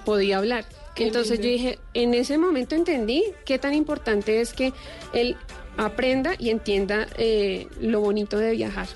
[0.04, 0.64] podía hablar.
[0.96, 4.72] Entonces yo dije, en ese momento entendí qué tan importante es que
[5.14, 5.36] él
[5.84, 8.86] aprenda y entienda eh, lo bonito de viajar.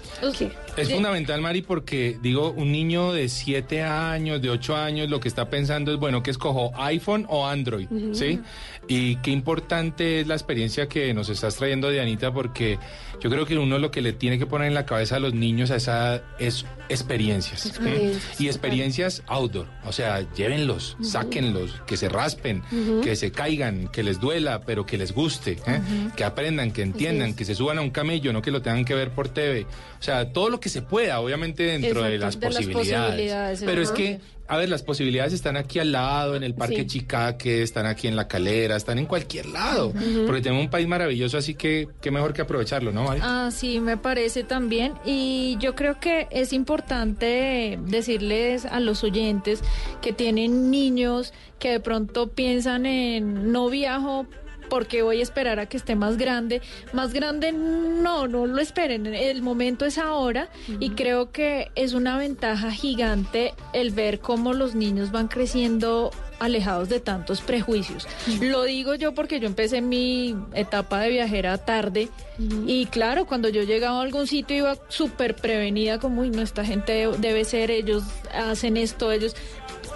[0.77, 5.29] Es fundamental, Mari, porque digo, un niño de 7 años, de 8 años, lo que
[5.29, 7.87] está pensando es, bueno, que escojo iPhone o Android.
[8.13, 8.41] ¿sí?
[8.89, 12.79] Y qué importante es la experiencia que nos estás trayendo, Dianita, porque
[13.21, 15.33] yo creo que uno lo que le tiene que poner en la cabeza a los
[15.33, 17.81] niños a esa edad es experiencias.
[18.39, 21.05] Y experiencias outdoor, o sea, llévenlos, Ujú.
[21.05, 22.63] sáquenlos, que se raspen,
[23.03, 25.81] que se caigan, que les duela, pero que les guste, ¿eh?
[26.17, 28.95] Que aprendan, que entiendan, que se suban a un camello, no que lo tengan que
[28.95, 29.63] ver por TV.
[29.99, 33.63] O sea, todo lo que se pueda, obviamente dentro de las de las posibilidades.
[33.65, 36.87] Pero es que, a ver, las posibilidades están aquí al lado, en el Parque Sí.
[36.87, 39.95] Chicaque, están aquí en La Calera, están en cualquier lado.
[40.27, 43.21] Porque tenemos un país maravilloso, así que qué mejor que aprovecharlo, ¿no, Mari?
[43.23, 44.93] Ah, sí, me parece también.
[45.07, 49.63] Y yo creo que es importante decirles a los oyentes
[50.03, 54.27] que tienen niños que de pronto piensan en no viajo
[54.75, 56.61] porque voy a esperar a que esté más grande.
[56.93, 59.07] Más grande no, no lo esperen.
[59.07, 60.49] El momento es ahora
[60.81, 66.11] y creo que es una ventaja gigante el ver cómo los niños van creciendo
[66.41, 68.09] alejados de tantos prejuicios.
[68.41, 72.09] Lo digo yo porque yo empecé mi etapa de viajera tarde
[72.67, 76.65] y claro, cuando yo llegaba a algún sitio iba súper prevenida como, uy, no, esta
[76.65, 79.37] gente debe ser, ellos hacen esto, ellos...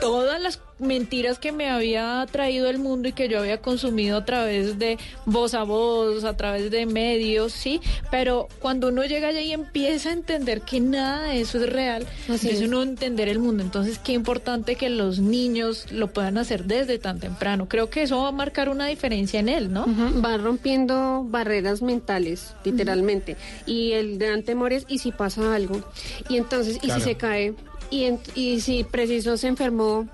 [0.01, 4.25] Todas las mentiras que me había traído el mundo y que yo había consumido a
[4.25, 7.81] través de voz a voz, a través de medios, sí,
[8.13, 12.07] pero cuando uno llega allá y empieza a entender que nada de eso es real,
[12.29, 13.65] Así es uno entender el mundo.
[13.65, 17.69] Entonces, qué importante que los niños lo puedan hacer desde tan temprano.
[17.69, 19.83] Creo que eso va a marcar una diferencia en él, ¿no?
[19.83, 23.37] Ujú, Va rompiendo barreras mentales, literalmente.
[23.67, 25.83] Y el gran temor es, ¿y si pasa algo?
[26.29, 27.01] Y entonces, ¿y Claro.
[27.01, 27.55] si se cae?
[27.91, 30.07] Y, en- y si preciso se enfermó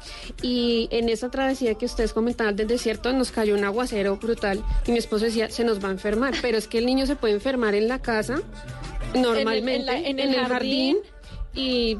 [0.43, 4.93] y en esa travesía que ustedes comentaban del desierto nos cayó un aguacero brutal y
[4.93, 7.35] mi esposo decía se nos va a enfermar pero es que el niño se puede
[7.35, 8.41] enfermar en la casa
[9.15, 10.99] normalmente en la- en el el jardín.
[11.55, 11.99] y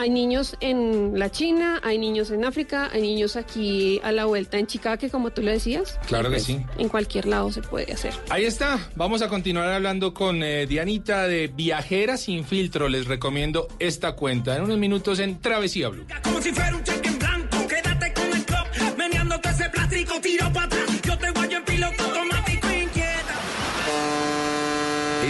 [0.00, 4.58] hay niños en la China, hay niños en África, hay niños aquí a la vuelta
[4.58, 5.98] en Chicago, como tú lo decías.
[6.06, 6.60] Claro que Pues, sí.
[6.78, 8.14] En cualquier lado se puede hacer.
[8.30, 8.78] Ahí está.
[8.96, 12.88] Vamos a continuar hablando con eh, Dianita de Viajera sin filtro.
[12.88, 16.06] Les recomiendo esta cuenta en unos minutos en Travesía Blue.
[16.24, 20.50] Como si fuera un cheque en blanco, quédate con el club, meneándote ese plástico, tiro
[20.52, 21.02] para atrás.
[21.02, 23.34] Yo te guayo en piloto automático inquieta.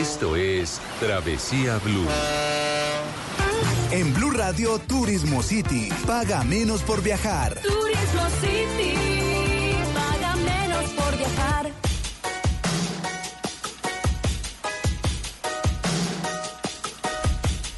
[0.00, 2.06] Esto es Travesía Blue.
[3.92, 7.60] En Blue Radio Turismo City, paga menos por viajar.
[7.60, 9.09] Turismo City.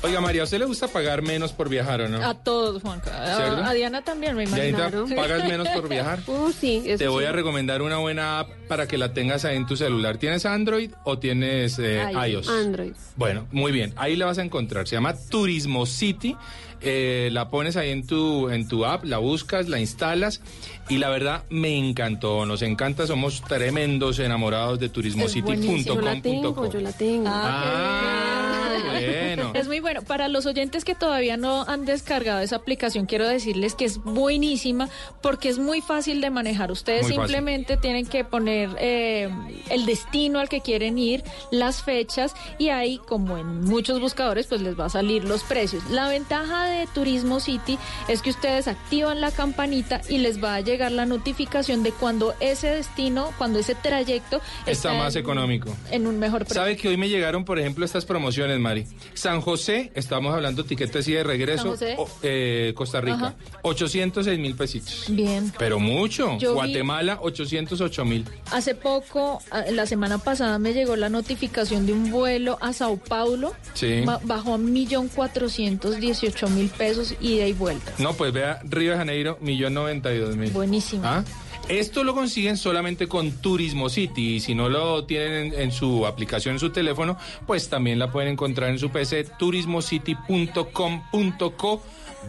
[0.05, 2.25] Oiga, María, ¿a usted le gusta pagar menos por viajar o no?
[2.27, 3.37] A todos, Juanca.
[3.37, 3.63] ¿Cierto?
[3.63, 5.15] A, a Diana también, me Dianita, imagino.
[5.15, 6.19] ¿pagas menos por viajar?
[6.27, 7.29] Uh, sí, eso Te voy sí.
[7.29, 10.17] a recomendar una buena app para que la tengas ahí en tu celular.
[10.19, 12.49] ¿Tienes Android o tienes eh, iOS?
[12.49, 12.93] Android.
[13.15, 13.93] Bueno, muy bien.
[13.97, 14.89] Ahí la vas a encontrar.
[14.89, 16.37] Se llama Turismo City.
[16.85, 20.41] Eh, la pones ahí en tu, en tu app, la buscas, la instalas
[20.89, 22.45] y la verdad me encantó.
[22.45, 27.29] Nos encanta, somos tremendos enamorados de Yo la tengo, yo la tengo.
[27.29, 29.53] Ah, bueno.
[29.55, 30.03] Es muy bueno.
[30.03, 34.89] Para los oyentes que todavía no han descargado esa aplicación, quiero decirles que es buenísima
[35.21, 36.73] porque es muy fácil de manejar.
[36.73, 37.23] Ustedes Muy fácil.
[37.23, 39.31] simplemente tienen que poner eh,
[39.71, 44.61] el destino al que quieren ir, las fechas y ahí, como en muchos buscadores, pues
[44.61, 45.89] les va a salir los precios.
[45.91, 50.61] La ventaja de Turismo City es que ustedes activan la campanita y les va a
[50.61, 55.75] llegar la notificación de cuando ese destino, cuando ese trayecto Está más en- económico.
[55.91, 56.55] En un mejor precio.
[56.63, 58.87] ¿Sabe que hoy me llegaron, por ejemplo, estas promociones, Mari?
[59.15, 63.35] San José, estamos hablando tiquetes y de regreso, o- eh, Costa Rica, Ajá.
[63.63, 65.05] 806 mil pesitos.
[65.09, 65.53] Bien.
[65.59, 66.39] Pero mucho.
[66.39, 68.25] Yo Guatemala, 808 mil.
[68.51, 73.55] Hace poco, la semana pasada, me llegó la notificación de un vuelo a Sao Paulo.
[73.75, 74.03] Sí.
[74.05, 77.93] Ba- Bajó a 1.418.000 pesos ida y vuelta.
[77.99, 80.51] No, pues vea, Río de Janeiro, millón noventa y dos mil.
[80.51, 81.03] Buenísimo.
[81.05, 81.23] ¿Ah?
[81.69, 86.07] Esto lo consiguen solamente con Turismo City y si no lo tienen en, en su
[86.07, 91.83] aplicación en su teléfono, pues también la pueden encontrar en su PC turismocity.com.co.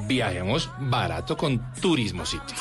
[0.08, 2.54] Viajemos barato con Turismo City.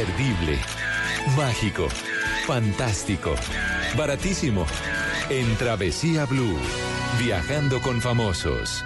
[0.00, 0.58] Imperdible,
[1.36, 1.86] mágico,
[2.46, 3.34] fantástico,
[3.98, 4.64] baratísimo.
[5.28, 6.56] En Travesía Blue,
[7.18, 8.82] viajando con famosos.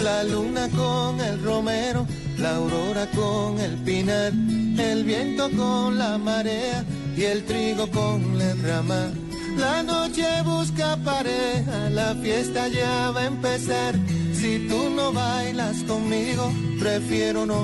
[0.00, 2.06] La luna con el romero,
[2.44, 4.30] la aurora con el pinar,
[4.78, 6.84] el viento con la marea
[7.16, 9.10] y el trigo con la rama.
[9.56, 13.94] La noche busca pareja, la fiesta ya va a empezar.
[14.34, 17.60] Si tú no bailas conmigo, prefiero no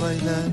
[0.00, 0.50] bailar.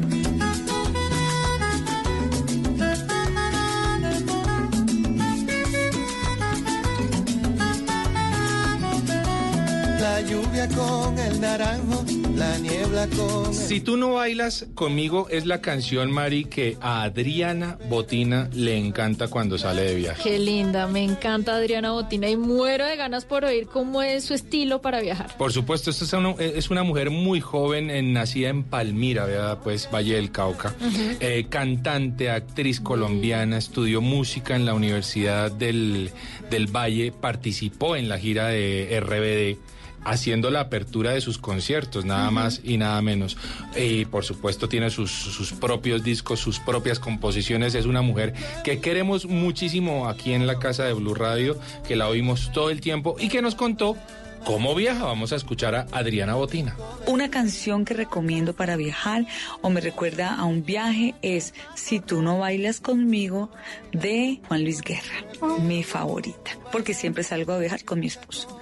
[10.01, 12.03] La lluvia con el naranjo,
[12.35, 13.53] la niebla con el...
[13.53, 19.27] Si tú no bailas conmigo es la canción, Mari, que a Adriana Botina le encanta
[19.27, 20.21] cuando sale de viaje.
[20.23, 24.33] Qué linda, me encanta Adriana Botina y muero de ganas por oír cómo es su
[24.33, 25.35] estilo para viajar.
[25.37, 29.59] Por supuesto, esta es una, es una mujer muy joven, en- nacida en Palmira, ¿verdad?
[29.63, 30.73] Pues Valle del Cauca.
[31.19, 36.09] Eh, cantante, actriz colombiana, estudió música en la Universidad del,
[36.49, 39.73] del Valle, participó en la gira de RBD
[40.05, 43.37] haciendo la apertura de sus conciertos, nada más y nada menos.
[43.75, 47.75] Y por supuesto tiene sus, sus propios discos, sus propias composiciones.
[47.75, 48.33] Es una mujer
[48.63, 52.81] que queremos muchísimo aquí en la casa de Blue Radio, que la oímos todo el
[52.81, 53.97] tiempo y que nos contó
[54.45, 55.05] cómo viaja.
[55.05, 56.75] Vamos a escuchar a Adriana Botina.
[57.07, 59.25] Una canción que recomiendo para viajar
[59.61, 63.49] o me recuerda a un viaje es Si tú no bailas conmigo
[63.91, 65.25] de Juan Luis Guerra,
[65.61, 68.59] mi favorita, porque siempre salgo a viajar con mi esposo.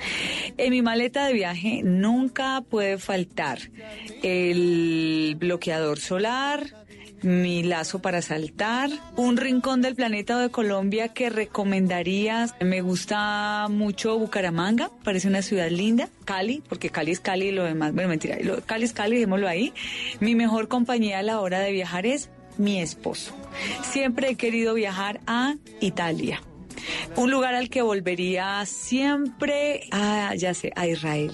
[0.57, 3.59] En mi maleta de viaje nunca puede faltar
[4.23, 6.80] el bloqueador solar,
[7.21, 12.55] mi lazo para saltar, un rincón del planeta o de Colombia que recomendarías.
[12.59, 16.09] Me gusta mucho Bucaramanga, parece una ciudad linda.
[16.25, 19.73] Cali, porque Cali es Cali y lo demás, bueno, mentira, Cali es Cali, dejémoslo ahí.
[20.19, 23.35] Mi mejor compañía a la hora de viajar es mi esposo.
[23.83, 26.41] Siempre he querido viajar a Italia.
[27.15, 31.33] Un lugar al que volvería siempre, ah, ya sé, a Israel.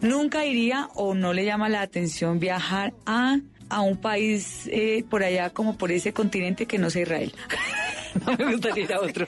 [0.00, 3.38] Nunca iría o no le llama la atención viajar a,
[3.72, 7.32] a un país eh, por allá como por ese continente que no sea Israel.
[8.26, 9.26] no me gustaría ir a otro.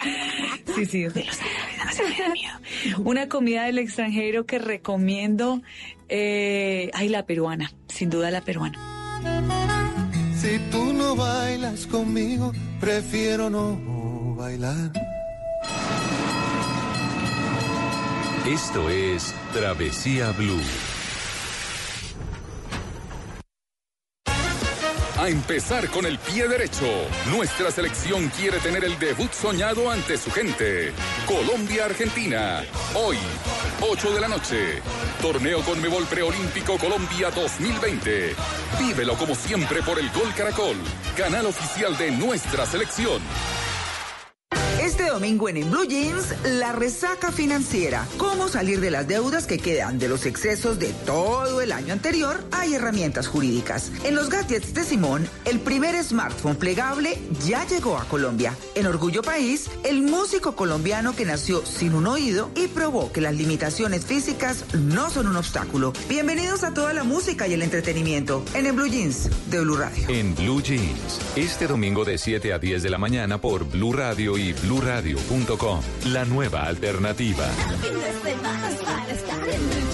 [0.75, 1.07] Sí, sí.
[2.99, 5.63] Una comida del extranjero que recomiendo,
[6.11, 8.79] eh, ay, la peruana, sin duda la peruana.
[10.37, 14.93] Si tú no bailas conmigo, prefiero no bailar.
[18.47, 20.61] Esto es Travesía Blue.
[25.25, 26.85] A empezar con el pie derecho.
[27.31, 30.93] Nuestra selección quiere tener el debut soñado ante su gente.
[31.27, 32.63] Colombia-Argentina.
[32.93, 33.17] Hoy,
[33.81, 34.83] 8 de la noche.
[35.23, 38.35] Torneo Conmebol Preolímpico Colombia 2020.
[38.79, 40.77] Vívelo como siempre por el Gol Caracol,
[41.17, 43.23] canal oficial de nuestra selección.
[44.95, 48.07] Este domingo en, En Blue Jeans, la resaca financiera.
[48.17, 52.37] Cómo salir de las deudas que quedan de los excesos de todo el año anterior.
[52.53, 53.91] Hay herramientas jurídicas.
[54.05, 58.55] En los gadgets de Simón, el primer smartphone plegable ya llegó a Colombia.
[58.77, 63.35] En Orgullo País, el músico colombiano que nació sin un oído y probó que las
[63.35, 65.93] limitaciones físicas no son un obstáculo.
[66.09, 70.05] Bienvenidos a toda la música y el entretenimiento en, Blue Jeans de Blue Radio.
[70.09, 74.39] En Blue Jeans, este domingo de 7 a 10 de la mañana por Blue Radio
[74.39, 74.53] y
[74.85, 75.81] bluradio.com.
[76.13, 77.49] La nueva alternativa.
[79.47, 79.94] Accomplished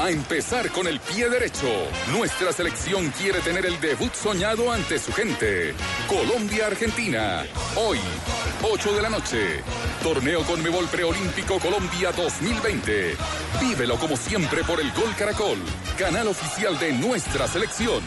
[0.00, 1.68] A empezar con el pie derecho.
[2.10, 5.74] Nuestra selección quiere tener el debut soñado ante su gente.
[6.08, 7.44] Colombia-Argentina.
[7.76, 7.98] Hoy,
[8.62, 9.62] 8 de la noche.
[10.02, 13.14] Torneo Conmebol Preolímpico Colombia 2020.
[13.60, 15.58] Vívelo como siempre por el Gol Caracol,
[15.98, 18.02] canal oficial de nuestra selección.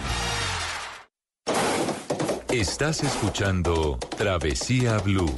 [2.49, 5.31] Estás escuchando Travesía Blue.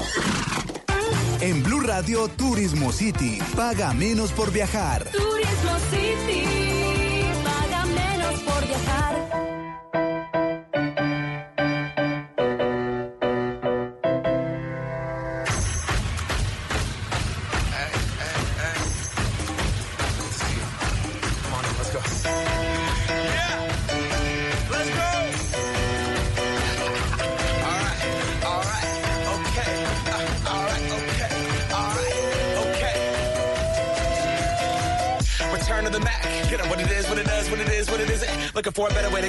[1.41, 3.39] En Blue Radio Turismo City.
[3.57, 5.03] Paga menos por viajar.
[5.11, 5.44] Turismo
[5.91, 6.64] City,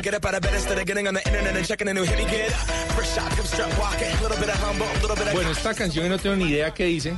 [0.06, 2.18] get up bed instead of getting on the internet and checking a new hit.
[2.30, 2.86] Get up.
[5.32, 7.16] Bueno, esta canción no tengo ni idea qué dice.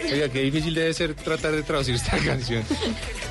[0.00, 2.64] Oiga, qué difícil debe ser tratar de traducir esta canción.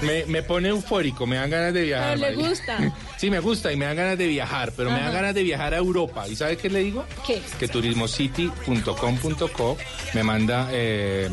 [0.01, 2.17] Me, me pone eufórico, me dan ganas de viajar.
[2.17, 2.49] Pero le María.
[2.49, 2.93] gusta.
[3.17, 5.73] Sí, me gusta y me dan ganas de viajar, pero me dan ganas de viajar
[5.73, 6.27] a Europa.
[6.27, 7.03] ¿Y sabe qué le digo?
[7.25, 7.41] ¿Qué?
[7.57, 9.75] Que turismocity.com.co
[10.13, 11.27] me manda eh,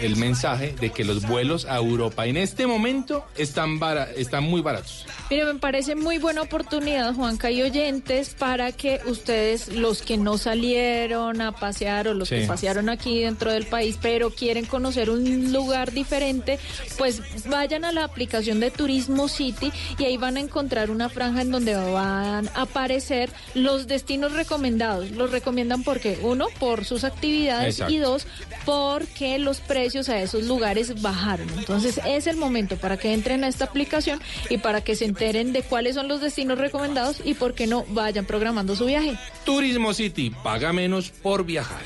[0.00, 4.62] el mensaje de que los vuelos a Europa en este momento están, bara- están muy
[4.62, 5.06] baratos.
[5.30, 10.38] Mire, me parece muy buena oportunidad, Juanca y oyentes, para que ustedes, los que no
[10.38, 15.52] salieron a pasear o los que pasearon aquí dentro del país, pero quieren conocer un
[15.52, 16.58] lugar diferente,
[16.96, 21.42] pues vayan a la aplicación de Turismo City y ahí van a encontrar una franja
[21.42, 25.10] en donde van a aparecer los destinos recomendados.
[25.12, 27.94] Los recomiendan porque, uno, por sus actividades Exacto.
[27.94, 28.26] y dos,
[28.64, 31.48] porque los precios a esos lugares bajaron.
[31.58, 35.52] Entonces es el momento para que entren a esta aplicación y para que se enteren
[35.52, 39.18] de cuáles son los destinos recomendados y por qué no vayan programando su viaje.
[39.44, 41.82] Turismo City, paga menos por viajar.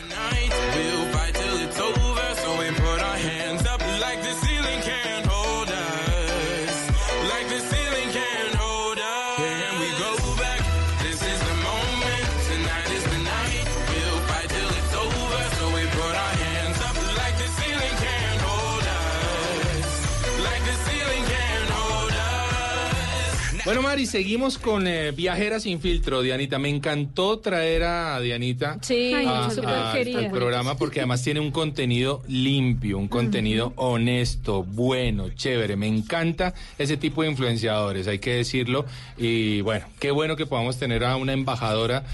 [23.72, 26.58] Bueno, Mari, seguimos con eh, Viajera sin filtro, Dianita.
[26.58, 30.18] Me encantó traer a Dianita Sí, a- a- querida.
[30.18, 35.76] al programa porque además tiene un contenido limpio, un contenido honesto, bueno, chévere.
[35.76, 38.84] Me encanta ese tipo de influenciadores, hay que decirlo.
[39.16, 42.04] Y bueno, qué bueno que podamos tener a una embajadora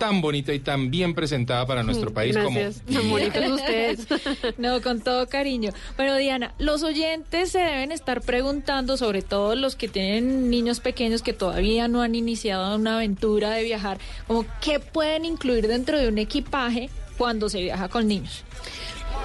[0.00, 2.82] tan bonita y tan bien presentada para nuestro país Gracias.
[2.86, 2.98] como...
[2.98, 4.06] Tan bonitos ustedes.
[4.56, 5.72] No, con todo cariño.
[5.96, 11.20] Bueno, Diana, los oyentes se deben estar preguntando, sobre todo los que tienen niños pequeños
[11.20, 16.08] que todavía no han iniciado una aventura de viajar, como qué pueden incluir dentro de
[16.08, 16.88] un equipaje
[17.18, 18.42] cuando se viaja con niños.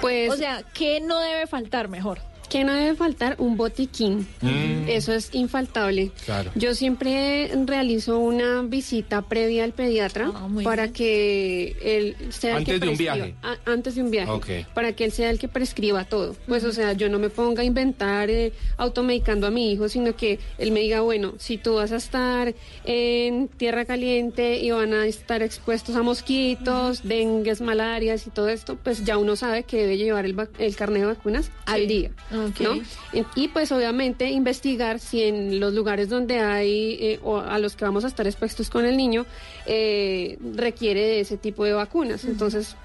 [0.02, 2.18] Pues, o sea, ¿qué no debe faltar mejor?
[2.48, 4.26] Que no debe faltar un botiquín.
[4.40, 4.88] Mm.
[4.88, 6.10] Eso es infaltable.
[6.24, 6.50] Claro.
[6.54, 10.30] Yo siempre realizo una visita previa al pediatra
[10.62, 13.34] para que él sea el que Antes de un prescriba- viaje.
[13.42, 14.66] a- antes de un viaje.
[14.74, 16.36] Para que él sea el que prescriba todo.
[16.46, 20.14] Pues, o sea, yo no me ponga a inventar eh, automedicando a mi hijo, sino
[20.16, 24.94] que él me diga, bueno, si tú vas a estar en tierra caliente y van
[24.94, 29.78] a estar expuestos a mosquitos, dengues, malarias y todo esto, pues ya uno sabe que
[29.78, 32.10] debe llevar el, el carnet de vacunas al día.
[32.36, 32.74] ¿No?
[33.12, 37.76] Y, y, pues obviamente investigar si en los lugares donde hay eh, o a los
[37.76, 39.26] que vamos a estar expuestos con el niño
[39.66, 42.24] eh, requiere de ese tipo de vacunas.
[42.24, 42.76] Entonces,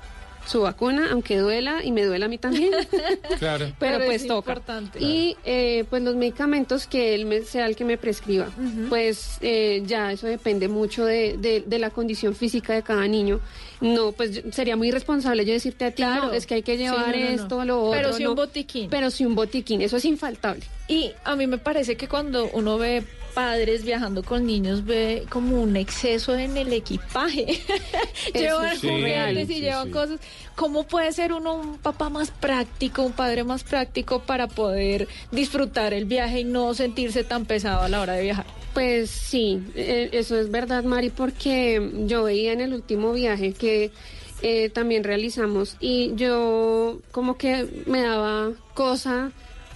[0.46, 2.72] su vacuna, aunque duela y me duela a mí también.
[3.40, 3.66] Claro.
[3.80, 4.52] Pero, Pero pues es toca.
[4.52, 5.00] importante.
[5.02, 8.48] Y eh, pues los medicamentos que él me- sea el que me prescriba.
[8.90, 13.40] Pues eh, ya eso depende mucho de, de- de la condición física de cada niño.
[13.80, 16.84] No, pues sería muy irresponsable yo decirte a ti, no, es que hay que Sí,
[16.84, 17.42] llevar no, no, no.
[17.44, 18.00] esto, lo otro.
[18.00, 18.90] Pero sí un botiquín.
[18.90, 20.62] Pero sí un botiquín, eso es infaltable.
[20.88, 23.04] Y a mí me parece que cuando uno ve
[23.34, 27.60] padres viajando con niños ve como un exceso en el equipaje.
[28.34, 28.88] llevan sí.
[28.90, 29.92] juguetes y Sí, llevan sí.
[29.92, 30.20] cosas.
[30.56, 35.94] ¿Cómo puede ser uno un papá más práctico, un padre más práctico para poder disfrutar
[35.94, 38.46] el viaje y no sentirse tan pesado a la hora de viajar?
[38.74, 43.92] Pues sí, eh, eso es verdad, Mari, porque yo veía en el último viaje que
[44.44, 49.32] eh, también realizamos y yo como que me daba cosa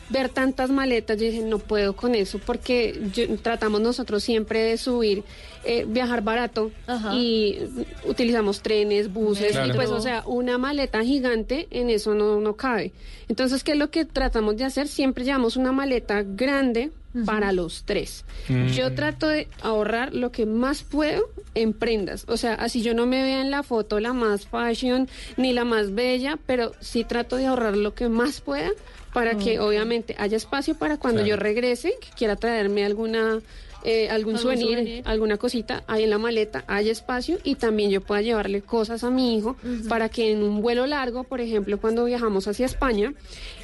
[0.10, 4.78] ver tantas maletas, yo dije, no puedo con eso, porque yo- tratamos nosotros siempre de
[4.78, 5.24] subir,
[5.64, 6.72] eh, viajar barato
[7.14, 7.58] y
[8.06, 9.74] utilizamos trenes, buses, Claro.
[9.74, 12.92] y pues o sea, una maleta gigante en eso no, no cabe.
[13.30, 14.88] Entonces, ¿qué es lo que tratamos de hacer?
[14.88, 16.92] Siempre llevamos una maleta grande
[17.26, 18.26] para los tres.
[18.50, 18.68] Mm.
[18.68, 22.26] Yo trato de ahorrar lo que más puedo en prendas.
[22.28, 25.64] O sea, así yo no me vea en la foto la más fashion ni la
[25.64, 28.70] más bella, pero sí trato de ahorrar lo que más pueda
[29.16, 31.30] para que obviamente haya espacio para cuando Claro.
[31.30, 33.40] yo regrese, que quiera traerme alguna
[33.88, 35.02] eh, algún souvenir, souvenir.
[35.06, 39.12] alguna cosita, ahí en la maleta haya espacio y también yo pueda llevarle cosas a
[39.12, 39.58] mi hijo
[39.88, 43.14] para que en un vuelo largo, por ejemplo, cuando viajamos hacia España,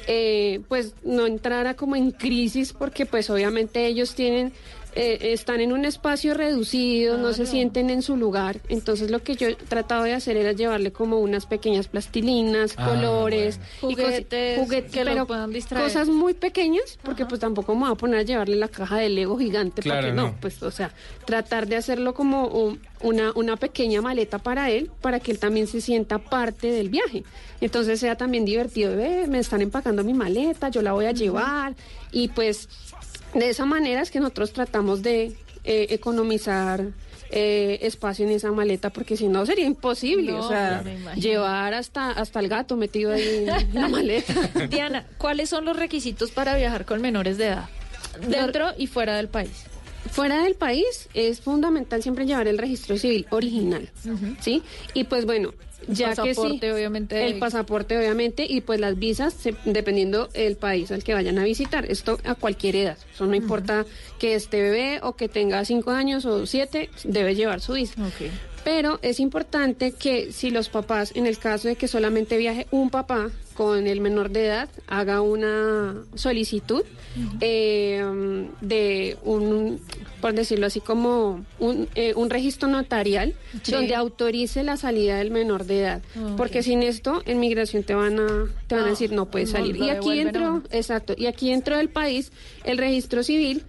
[0.06, 4.52] eh, pues no entrara como en crisis porque pues obviamente ellos tienen
[4.94, 8.60] eh, están en un espacio reducido, no se sienten en su lugar.
[8.68, 13.58] Entonces lo que yo trataba de hacer era llevarle como unas pequeñas plastilinas, Ah, colores,
[13.58, 15.84] y Juguetes juguetes, que lo pero puedan distraer.
[15.86, 19.08] cosas muy pequeñas, porque pues tampoco me voy a poner a llevarle la caja de
[19.08, 20.36] Lego gigante, Claro, porque no, no.
[20.40, 20.92] pues o sea,
[21.24, 25.66] tratar de hacerlo como un- una, una pequeña maleta para él, para que él también
[25.66, 27.24] se sienta parte del viaje.
[27.60, 31.74] Entonces sea también divertido, ve, me están empacando mi maleta, yo la voy a llevar,
[32.12, 32.68] y pues
[33.34, 35.32] de esa manera es que nosotros tratamos de
[35.64, 36.84] eh, economizar
[37.30, 41.22] eh, espacio en esa maleta, porque si no sería imposible, No, o sea, me imagino.
[41.22, 44.34] llevar hasta, hasta el gato metido ahí en la maleta.
[44.68, 47.68] Diana, ¿cuáles son los requisitos para viajar con menores de edad?
[48.28, 49.64] Dentro y fuera del país.
[50.10, 53.88] Fuera del país es fundamental siempre llevar el registro civil original,
[54.40, 54.62] ¿sí?
[54.92, 55.54] Y pues bueno,
[55.88, 57.26] Ya que sí, obviamente.
[57.26, 61.44] el pasaporte obviamente y pues las visas se- dependiendo el país al que vayan a
[61.44, 61.84] visitar.
[61.90, 63.84] Esto a cualquier edad, eso no importa
[64.18, 67.94] que esté bebé o que tenga cinco años o siete, debe llevar su visa.
[68.64, 72.90] Pero es importante que si los papás, en el caso de que solamente viaje un
[72.90, 76.84] papá con el menor de edad, haga una solicitud
[77.40, 78.02] eh,
[78.60, 79.80] de un,
[80.20, 83.72] por decirlo así, como un, eh, un registro notarial Sí.
[83.72, 86.02] donde autorice la salida del menor de edad.
[86.36, 89.52] Porque sin esto, en migración te van a, te van a Ah, decir no puedes
[89.52, 89.76] no, salir.
[89.76, 90.62] Y aquí devuelven a entro, uno.
[90.70, 92.32] exacto, y aquí dentro del país,
[92.64, 93.64] el registro civil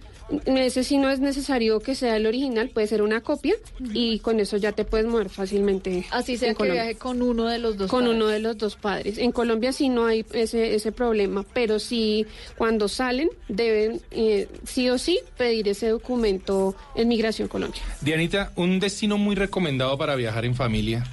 [0.46, 3.54] ese sí no es necesario que sea el original, puede ser una copia
[3.92, 6.06] y con eso ya te puedes mover fácilmente.
[6.10, 6.82] Así sea que Colombia.
[6.84, 7.90] viaje con uno de los dos.
[7.90, 8.16] Con padres.
[8.16, 9.18] uno de los dos padres.
[9.18, 12.26] En Colombia sí no hay ese, ese problema, pero sí
[12.56, 17.82] cuando salen deben eh, sí o sí pedir ese documento en Migración Colombia.
[18.00, 21.04] Dianita, un destino muy recomendado para viajar en familia.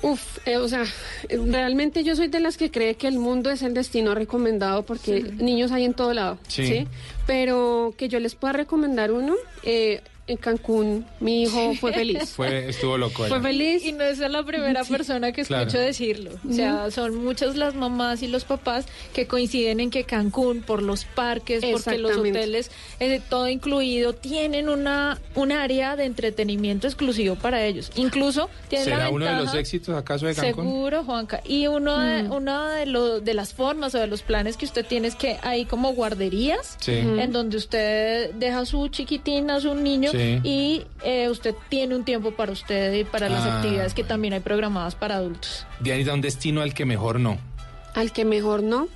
[0.00, 0.84] Uf, eh, o sea,
[1.28, 5.22] realmente yo soy de las que cree que el mundo es el destino recomendado porque
[5.38, 6.66] niños hay en todo lado, Sí.
[6.66, 6.86] sí.
[7.28, 12.30] Pero que yo les pueda recomendar uno, eh, en Cancún mi hijo fue feliz.
[12.36, 13.34] Fue, estuvo loco allá.
[13.34, 13.84] Fue feliz.
[13.84, 14.92] Y no es la primera Sí.
[14.92, 15.80] persona que escucho Claro.
[15.86, 16.30] decirlo.
[16.48, 20.82] O sea, son muchas las mamás y los papás que coinciden en que Cancún, por
[20.82, 22.70] los parques, porque los hoteles,
[23.00, 27.90] eh, todo incluido, tienen una un área de entretenimiento exclusivo para ellos.
[27.96, 30.64] Incluso tienen la ¿Será uno de los éxitos acaso de Cancún?
[30.64, 31.40] Seguro, Juanca.
[31.46, 32.32] Y uno de, Mm.
[32.32, 35.38] una de, lo- de las formas o de los planes que usted tiene es que
[35.42, 36.92] hay como guarderías Sí.
[36.92, 40.17] En donde usted deja a su chiquitín, a su niño Sí.
[40.42, 43.56] Y eh, usted tiene un tiempo para usted y para las Ah.
[43.56, 45.66] actividades que también hay programadas para adultos.
[45.80, 47.38] Dianita, un destino al que mejor no.
[47.94, 48.88] Al que mejor no.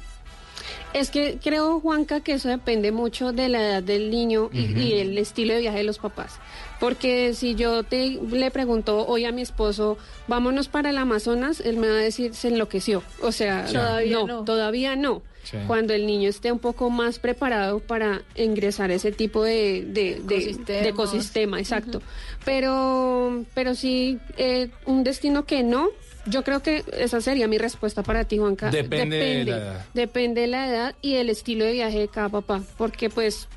[0.93, 5.17] Es que creo, Juanca, que eso depende mucho de la edad del niño y, el
[5.17, 6.39] estilo de viaje de los papás.
[6.81, 9.97] Porque si yo te le pregunto hoy a mi esposo,
[10.29, 13.03] vámonos para el Amazonas, él me va a decir, se enloqueció.
[13.23, 13.65] O sea.
[13.67, 14.45] Todavía no, no.
[14.45, 15.23] todavía no.
[15.45, 15.57] Sí.
[15.67, 20.21] Cuando el niño esté un poco más preparado para ingresar a ese tipo de, de,
[20.25, 20.89] de- de Ecosistemas.
[20.89, 22.03] ecosistema, exacto.
[22.45, 25.89] Pero, pero sí, eh, un destino que no,
[26.27, 28.71] yo creo que esa sería mi respuesta para ti, Juanca.
[28.71, 29.87] Depende de la edad.
[29.95, 33.49] Depende de la edad y el estilo de viaje de cada papá, porque pues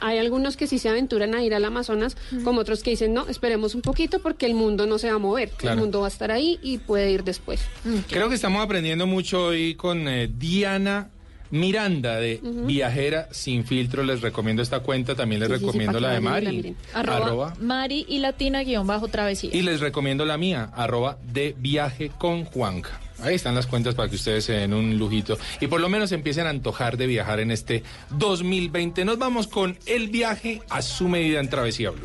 [0.00, 3.28] hay algunos que sí se aventuran a ir al Amazonas, como otros que dicen, no,
[3.28, 5.74] esperemos un poquito porque el mundo no se va a mover, Claro.
[5.74, 7.60] el mundo va a estar ahí y puede ir después.
[8.08, 11.10] Creo que estamos aprendiendo mucho hoy con eh, Diana
[11.54, 12.40] Miranda de.
[12.42, 14.02] Viajera Sin Filtro.
[14.02, 16.30] Les recomiendo esta cuenta, también les Sí, sí, sí, recomiendo la de vayan y la
[16.50, 16.56] Mari.
[16.56, 16.76] miren.
[16.92, 17.54] Arroba, Arroba.
[17.60, 19.50] Mari y Latina guion bajo travesía.
[19.52, 23.00] Y les recomiendo la mía, arroba de viaje con Juanca.
[23.22, 26.10] Ahí están las cuentas para que ustedes se den un lujito y por lo menos
[26.10, 29.04] empiecen a antojar de viajar en este 2020.
[29.04, 32.02] Nos vamos con el viaje a su medida en Travesía Blue.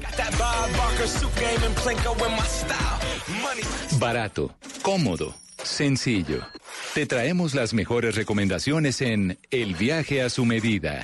[4.00, 5.34] Barato, cómodo,
[5.64, 6.42] sencillo.
[6.94, 11.04] Te traemos las mejores recomendaciones en El viaje a su medida.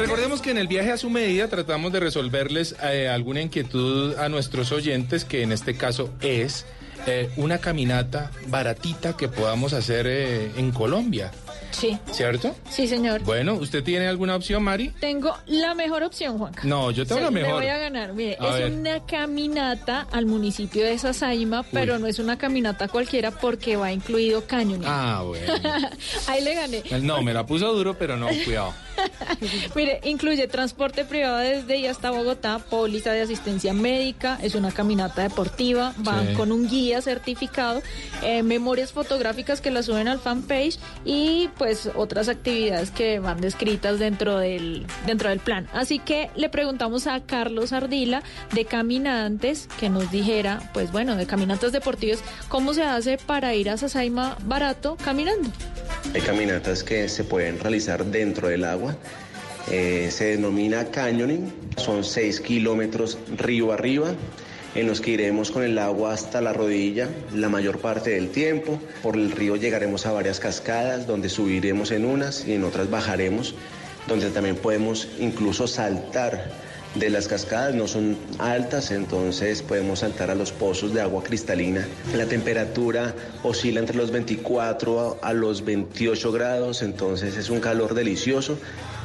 [0.00, 4.28] Recordemos que en el viaje a su medida tratamos de resolverles eh, alguna inquietud a
[4.30, 6.64] nuestros oyentes, que en este caso es
[7.06, 11.30] eh, una caminata baratita que podamos hacer eh, en Colombia,
[11.70, 12.56] Sí, ¿cierto?
[12.68, 13.22] sí, señor.
[13.22, 14.90] Bueno, ¿usted tiene alguna opción, Mari?
[15.00, 16.62] Tengo la mejor opción, Juanca.
[16.64, 17.60] No, yo tengo la Me mejor.
[17.62, 18.12] voy a ganar.
[18.12, 18.72] Mire, A es ver.
[18.72, 24.44] una caminata al municipio de Sasaima, pero no es una caminata cualquiera porque va incluido
[24.46, 24.82] cañoning.
[24.84, 25.52] Ah, bueno.
[26.26, 26.82] Ahí le gané.
[27.02, 28.74] No, me la puso duro, pero no, cuidado.
[29.74, 35.22] Mire, incluye transporte privado desde y hasta Bogotá, póliza de asistencia médica, es una caminata
[35.22, 36.34] deportiva, van Sí.
[36.34, 37.82] con un guía certificado,
[38.22, 43.98] eh, memorias fotográficas que la suben al fanpage y pues otras actividades que van descritas
[43.98, 45.66] dentro del, dentro del plan.
[45.72, 48.22] Así que le preguntamos a Carlos Ardila
[48.52, 53.70] de Caminantes que nos dijera, pues bueno, de Caminatas Deportivas, cómo se hace para ir
[53.70, 55.48] a Sasaima barato caminando.
[56.14, 58.89] Hay caminatas que se pueden realizar dentro del agua.
[59.70, 61.52] Eh, se denomina canyoning.
[61.76, 64.14] Son 6 kilómetros río arriba
[64.74, 68.80] en los que iremos con el agua hasta la rodilla la mayor parte del tiempo.
[69.02, 73.54] Por el río llegaremos a varias cascadas donde subiremos en unas y en otras bajaremos,
[74.06, 80.34] donde también podemos incluso saltar de las cascadas, no son altas, entonces podemos saltar a
[80.34, 81.86] los pozos de agua cristalina.
[82.14, 88.58] La temperatura oscila entre los 24 a los 28 grados, entonces es un calor delicioso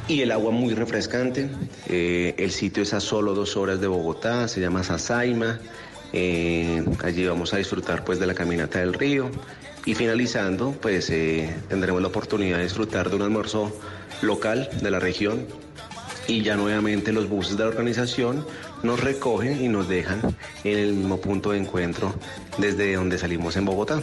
[0.08, 1.48] y el agua muy refrescante.
[1.88, 5.60] Eh, el sitio es a solo dos horas de Bogotá, se llama Sasaima.
[6.12, 9.30] Eh, allí vamos a disfrutar pues de la caminata del río
[9.84, 13.76] y finalizando pues eh, tendremos la oportunidad de disfrutar de un almuerzo
[14.22, 15.46] local de la región
[16.28, 18.44] y ya nuevamente los buses de la organización
[18.82, 20.20] nos recogen y nos dejan
[20.64, 22.14] en el mismo punto de encuentro
[22.58, 24.00] desde donde salimos en Bogotá.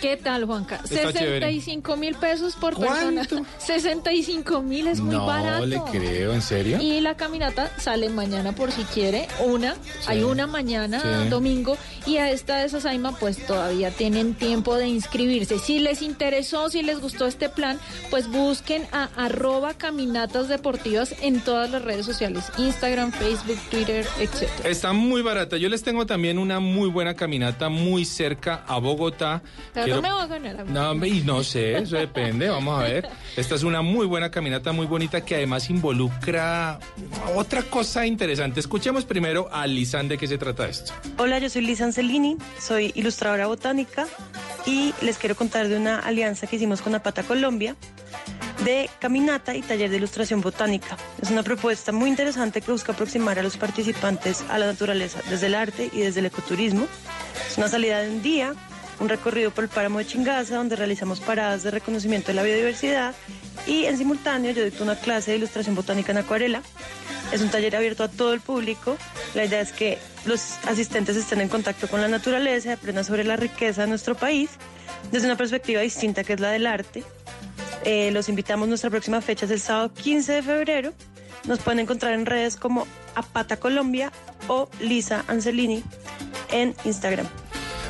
[0.00, 0.76] ¿Qué tal, Juanca?
[0.82, 1.40] Está chévere.
[1.40, 3.26] 65 mil pesos por persona.
[3.58, 5.66] 65 mil es muy no barato.
[5.66, 6.78] le creo, ¿en serio?
[6.80, 9.74] Y la caminata sale mañana por si quiere, una,
[10.06, 11.28] hay una mañana, Sí.
[11.28, 15.58] domingo, y a esta de Sasaima pues todavía tienen tiempo de inscribirse.
[15.58, 17.78] Si les interesó, si les gustó este plan,
[18.10, 24.48] pues busquen a arroba caminatas deportivas en todas las redes sociales, Instagram, Facebook, Twitter, etc.
[24.64, 25.56] Está muy barata.
[25.56, 29.42] Yo les tengo también una muy buena caminata muy cerca a Bogotá.
[29.72, 30.70] Pero Quiero- no me voy a ganar a mí.
[30.72, 33.08] No, y no sé, eso depende, vamos a ver.
[33.36, 36.78] Esta es una muy buena caminata, muy bonita, que además involucra
[37.36, 38.60] otra cosa interesante.
[38.60, 40.92] Escuchemos primero a Lisan de qué se trata esto.
[41.18, 44.06] Hola, yo soy Liz Ancelini, soy ilustradora botánica
[44.66, 47.76] y les quiero contar de una alianza que hicimos con Apata Colombia
[48.64, 50.96] de caminata y taller de ilustración botánica.
[51.20, 55.46] Es una propuesta muy interesante que busca aproximar a los participantes a la naturaleza desde
[55.46, 56.86] el arte y desde el ecoturismo.
[57.48, 58.54] Es una salida de un día,
[59.00, 63.14] un recorrido por el páramo de Chingaza donde realizamos paradas de reconocimiento de la biodiversidad
[63.66, 66.62] y en simultáneo yo dicto una clase de ilustración botánica en acuarela.
[67.32, 68.98] Es un taller abierto a todo el público.
[69.34, 73.36] La idea es que los asistentes estén en contacto con la naturaleza, aprendan sobre la
[73.36, 74.50] riqueza de nuestro país
[75.12, 77.04] desde una perspectiva distinta que es la del arte.
[77.84, 80.92] Eh, los invitamos, nuestra próxima fecha es el sábado 15 de febrero.
[81.46, 84.12] Nos pueden encontrar en redes como Apata Colombia
[84.48, 85.82] o Lisa Angelini
[86.52, 87.26] en Instagram.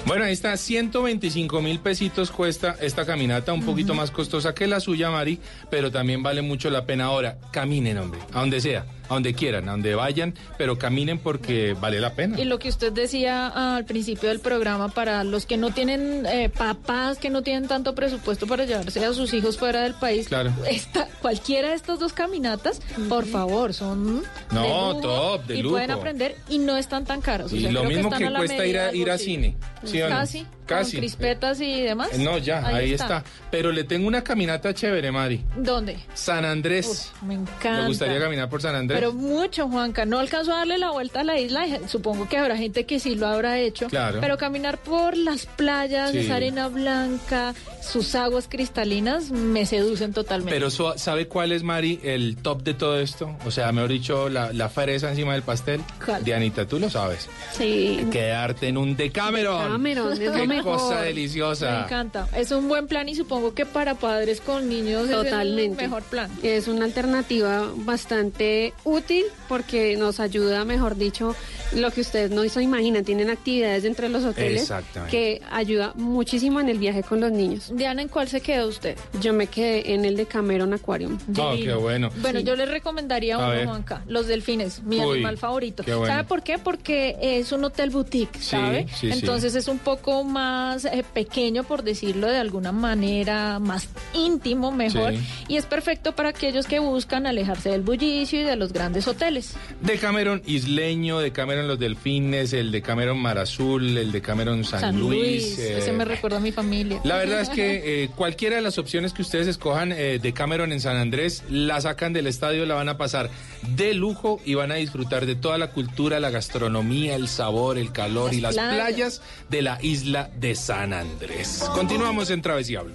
[0.07, 4.81] Bueno, ahí está, 125 mil pesitos cuesta esta caminata, un poquito más costosa que la
[4.81, 5.39] suya, Mari,
[5.71, 7.39] pero también vale mucho la pena ahora.
[7.51, 12.01] Caminen, hombre, a donde sea, a donde quieran, a donde vayan, pero caminen porque vale
[12.01, 12.41] la pena.
[12.41, 16.25] Y lo que usted decía ah, al principio del programa, para los que no tienen
[16.27, 20.29] eh, papás, que no tienen tanto presupuesto para llevarse a sus hijos fuera del país,
[20.29, 20.53] Claro.
[20.69, 25.63] esta, cualquiera de estas dos caminatas, por favor, son No, de lujo top, de y
[25.63, 25.75] lujo.
[25.75, 27.53] pueden aprender y no están tan caros.
[27.53, 29.57] O Y sea, lo mismo que cuesta ir a, ir a cine.
[29.85, 30.15] ¿sí o no?
[30.17, 30.93] Casi, Casi.
[30.93, 32.17] con crispetas y demás.
[32.19, 33.25] No, ya, ahí, está.
[33.51, 35.43] Pero le tengo una caminata chévere, Mari.
[35.57, 35.97] ¿Dónde?
[36.15, 37.11] San Andrés.
[37.27, 37.81] Me encanta.
[37.83, 39.00] ¿Le gustaría caminar por San Andrés?
[39.01, 40.05] Pero mucho, Juanca.
[40.05, 41.65] No alcanzó a darle la vuelta a la isla.
[41.89, 43.87] Supongo que habrá gente que sí lo habrá hecho.
[43.87, 44.21] Claro.
[44.21, 46.19] Pero caminar por las playas, Sí.
[46.19, 50.53] esa arena blanca, sus aguas cristalinas, me seducen totalmente.
[50.53, 53.37] Pero su- ¿sabe cuál es, Mari, el top de todo esto?
[53.47, 55.81] O sea, mejor dicho, la, la fresa encima del pastel.
[56.05, 56.23] ¿Cuál?
[56.25, 57.29] Dianita, tú lo sabes.
[57.53, 58.07] Sí.
[58.13, 59.63] Quedarte en un Decameron.
[59.65, 60.79] Decameron, es lo Qué mejor.
[60.79, 61.85] cosa Me deliciosa.
[61.85, 62.29] encanta.
[62.37, 65.83] Es un buen plan y supongo que para padres con niños es el Totalmente.
[65.83, 66.31] mejor plan.
[66.43, 71.35] Es una alternativa bastante útil porque nos ayuda, mejor dicho,
[71.73, 73.05] lo que ustedes no se imaginan.
[73.05, 75.11] Tienen actividades dentro de los hoteles Exactamente.
[75.11, 77.70] que ayuda muchísimo en el viaje con los niños.
[77.71, 78.97] Diana, ¿en cuál se quedó usted?
[79.21, 81.19] Yo me quedé en el de Cameron Aquarium.
[81.39, 82.11] Oh, qué bueno.
[82.21, 83.65] Bueno, yo les recomendaría A uno.
[83.71, 85.83] Juanca, los delfines, mi Uy, animal favorito.
[85.85, 86.13] qué bueno.
[86.13, 86.59] ¿Sabe por qué?
[86.59, 88.87] Porque es un hotel boutique, Sí, ¿sabe?
[88.89, 89.19] sí, sí.
[89.19, 95.13] Entonces es un poco más eh, pequeño, por decirlo de alguna manera, más íntimo, mejor.
[95.15, 95.21] Sí.
[95.49, 99.55] Y es perfecto para aquellos que buscan alejarse del bullicio y de los grandes hoteles.
[99.81, 105.59] Decameron isleño, Decameron los delfines, el Decameron Mar Azul, el Decameron San, San Luis.
[105.59, 107.01] eh, ese me recuerda a mi familia.
[107.05, 110.73] La verdad es que eh, cualquiera de las opciones que ustedes escojan eh, de Cameron
[110.73, 113.31] en San Andrés, la sacan del estadio, la van a pasar
[113.77, 117.93] de lujo y van a disfrutar de toda la cultura, la gastronomía, el sabor, el
[117.93, 118.75] calor Las y las playas.
[118.75, 121.65] playas de la isla de San Andrés.
[121.75, 122.95] Continuamos en Travesía Blue.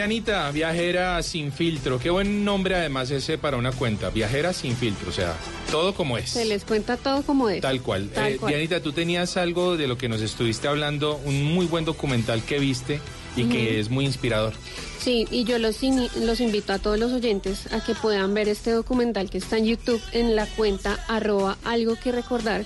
[0.00, 1.98] Bueno, Dianita, viajera sin filtro.
[1.98, 4.08] Qué buen nombre además ese para una cuenta.
[4.08, 5.36] Viajera sin filtro, o sea,
[5.70, 6.30] todo como es.
[6.30, 7.60] Se les cuenta todo como es.
[7.60, 8.08] Tal cual.
[8.08, 8.50] Tal Eh, cual.
[8.50, 12.58] Dianita, tú tenías algo de lo que nos estuviste hablando, un muy buen documental que
[12.58, 12.98] viste
[13.36, 14.54] y que es muy inspirador.
[14.98, 15.76] Sí, y yo los,
[16.16, 19.66] los invito a todos los oyentes a que puedan ver este documental que está en
[19.66, 22.64] YouTube en la cuenta arroba algo que recordar.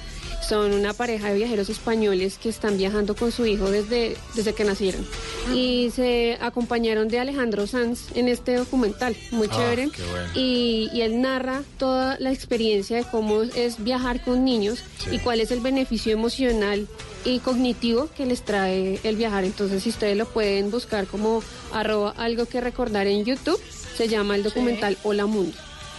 [0.54, 4.62] Son una pareja de viajeros españoles que están viajando con su hijo desde, desde que
[4.62, 5.04] nacieron.
[5.52, 9.90] Y se acompañaron de Alejandro Sanz en este documental, muy Ah, chévere.
[9.90, 10.28] qué bueno.
[10.36, 15.16] Y, y él narra toda la experiencia de cómo es viajar con niños Sí.
[15.16, 16.86] y cuál es el beneficio emocional
[17.24, 19.42] y cognitivo que les trae el viajar.
[19.42, 21.42] Entonces, si ustedes lo pueden buscar como
[21.72, 23.60] arroba algo que recordar en YouTube,
[23.96, 25.56] se llama el documental Hola Mundo.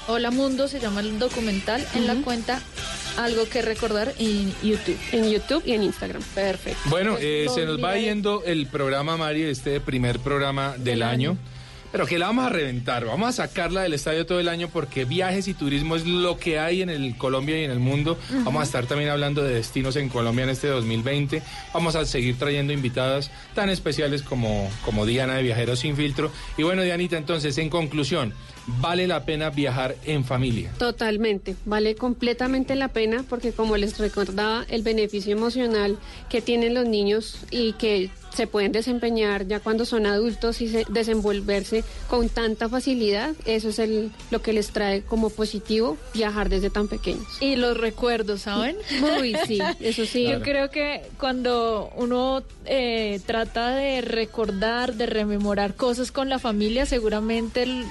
[0.08, 2.62] Hola Mundo se llama el documental en la cuenta
[3.18, 4.98] Algo que recordar en YouTube.
[5.12, 6.22] En YouTube y en Instagram.
[6.34, 6.80] Perfecto.
[6.90, 11.38] Bueno, Pues eh, se nos va yendo el programa, Mari, este primer programa del, año.
[11.96, 15.06] Pero que la vamos a reventar, vamos a sacarla del estadio todo el año porque
[15.06, 18.18] viajes y turismo es lo que hay en el Colombia y en el mundo.
[18.44, 21.42] Vamos a estar también hablando de destinos en Colombia en este 2020.
[21.74, 26.34] Vamos a seguir trayendo invitadas tan especiales como, como Diana de Viajeros Sin Filtro.
[26.58, 28.34] Y bueno, Dianita, entonces, en conclusión,
[28.68, 30.72] vale la pena viajar en familia.
[30.78, 35.98] Totalmente, vale completamente la pena porque como les recordaba, el beneficio emocional
[36.30, 40.86] que tienen los niños y que se pueden desempeñar ya cuando son adultos y se-
[40.90, 46.70] desenvolverse con tanta facilidad, eso es el, lo que les trae como positivo viajar desde
[46.70, 47.26] tan pequeños.
[47.40, 48.76] Y los recuerdos, ¿saben?
[49.20, 50.28] Uy, sí, eso sí.
[50.28, 56.86] Yo creo que cuando uno eh, trata de recordar, de rememorar cosas con la familia,
[56.86, 57.86] seguramente el-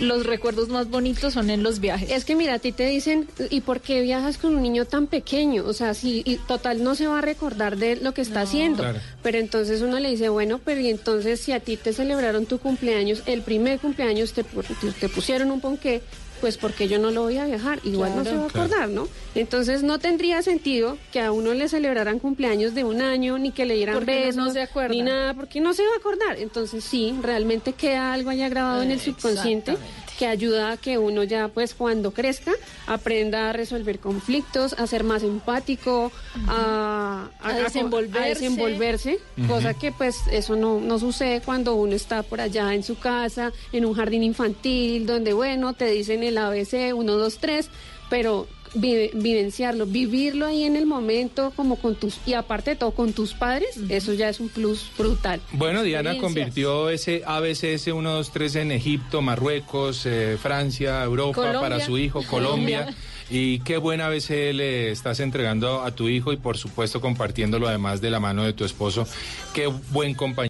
[0.00, 2.10] los recuerdos más bonitos son en los viajes.
[2.10, 5.06] Es que mira, a ti te dicen, ¿y por qué viajas con un niño tan
[5.06, 5.64] pequeño?
[5.66, 8.82] O sea, si y total no se va a recordar de lo que está haciendo.
[8.82, 8.98] Claro.
[9.22, 12.58] Pero entonces uno le dice, bueno, pero y entonces si a ti te celebraron tu
[12.58, 16.02] cumpleaños, el primer cumpleaños te- te pusieron un ponqué,
[16.40, 18.66] pues porque yo no lo voy a viajar, igual no se va a Claro.
[18.66, 19.06] acordar, ¿no?
[19.34, 23.64] Entonces no tendría sentido que a uno le celebraran cumpleaños de un año, ni que
[23.66, 24.94] le dieran Porque besos, no se acuerda.
[24.94, 26.38] ni nada, porque no se va a acordar.
[26.38, 29.76] Entonces sí, realmente queda algo allá grabado en el subconsciente
[30.20, 32.52] que ayuda a que uno ya pues cuando crezca
[32.86, 36.12] aprenda a resolver conflictos, a ser más empático,
[36.46, 38.18] a, A desenvolverse.
[38.18, 39.18] a desenvolverse,
[39.48, 43.50] cosa que pues eso no, no sucede cuando uno está por allá en su casa,
[43.72, 47.70] en un jardín infantil, donde bueno, te dicen el ABC, 1, 2, 3,
[48.10, 52.92] pero vi- vivenciarlo, vivirlo ahí en el momento como con tus, y aparte de todo
[52.92, 55.40] con tus padres, eso ya es un plus brutal.
[55.52, 61.60] Bueno, Diana convirtió ese ABCS 1, 2, 3 en Egipto, Marruecos, eh, Francia, Europa Colombia.
[61.60, 62.78] para su hijo, Colombia.
[62.80, 62.96] Colombia.
[63.32, 68.00] Y qué buen ABC le estás entregando a tu hijo y por supuesto compartiéndolo además
[68.00, 69.06] de la mano de tu esposo.
[69.54, 70.48] Qué buen compañero.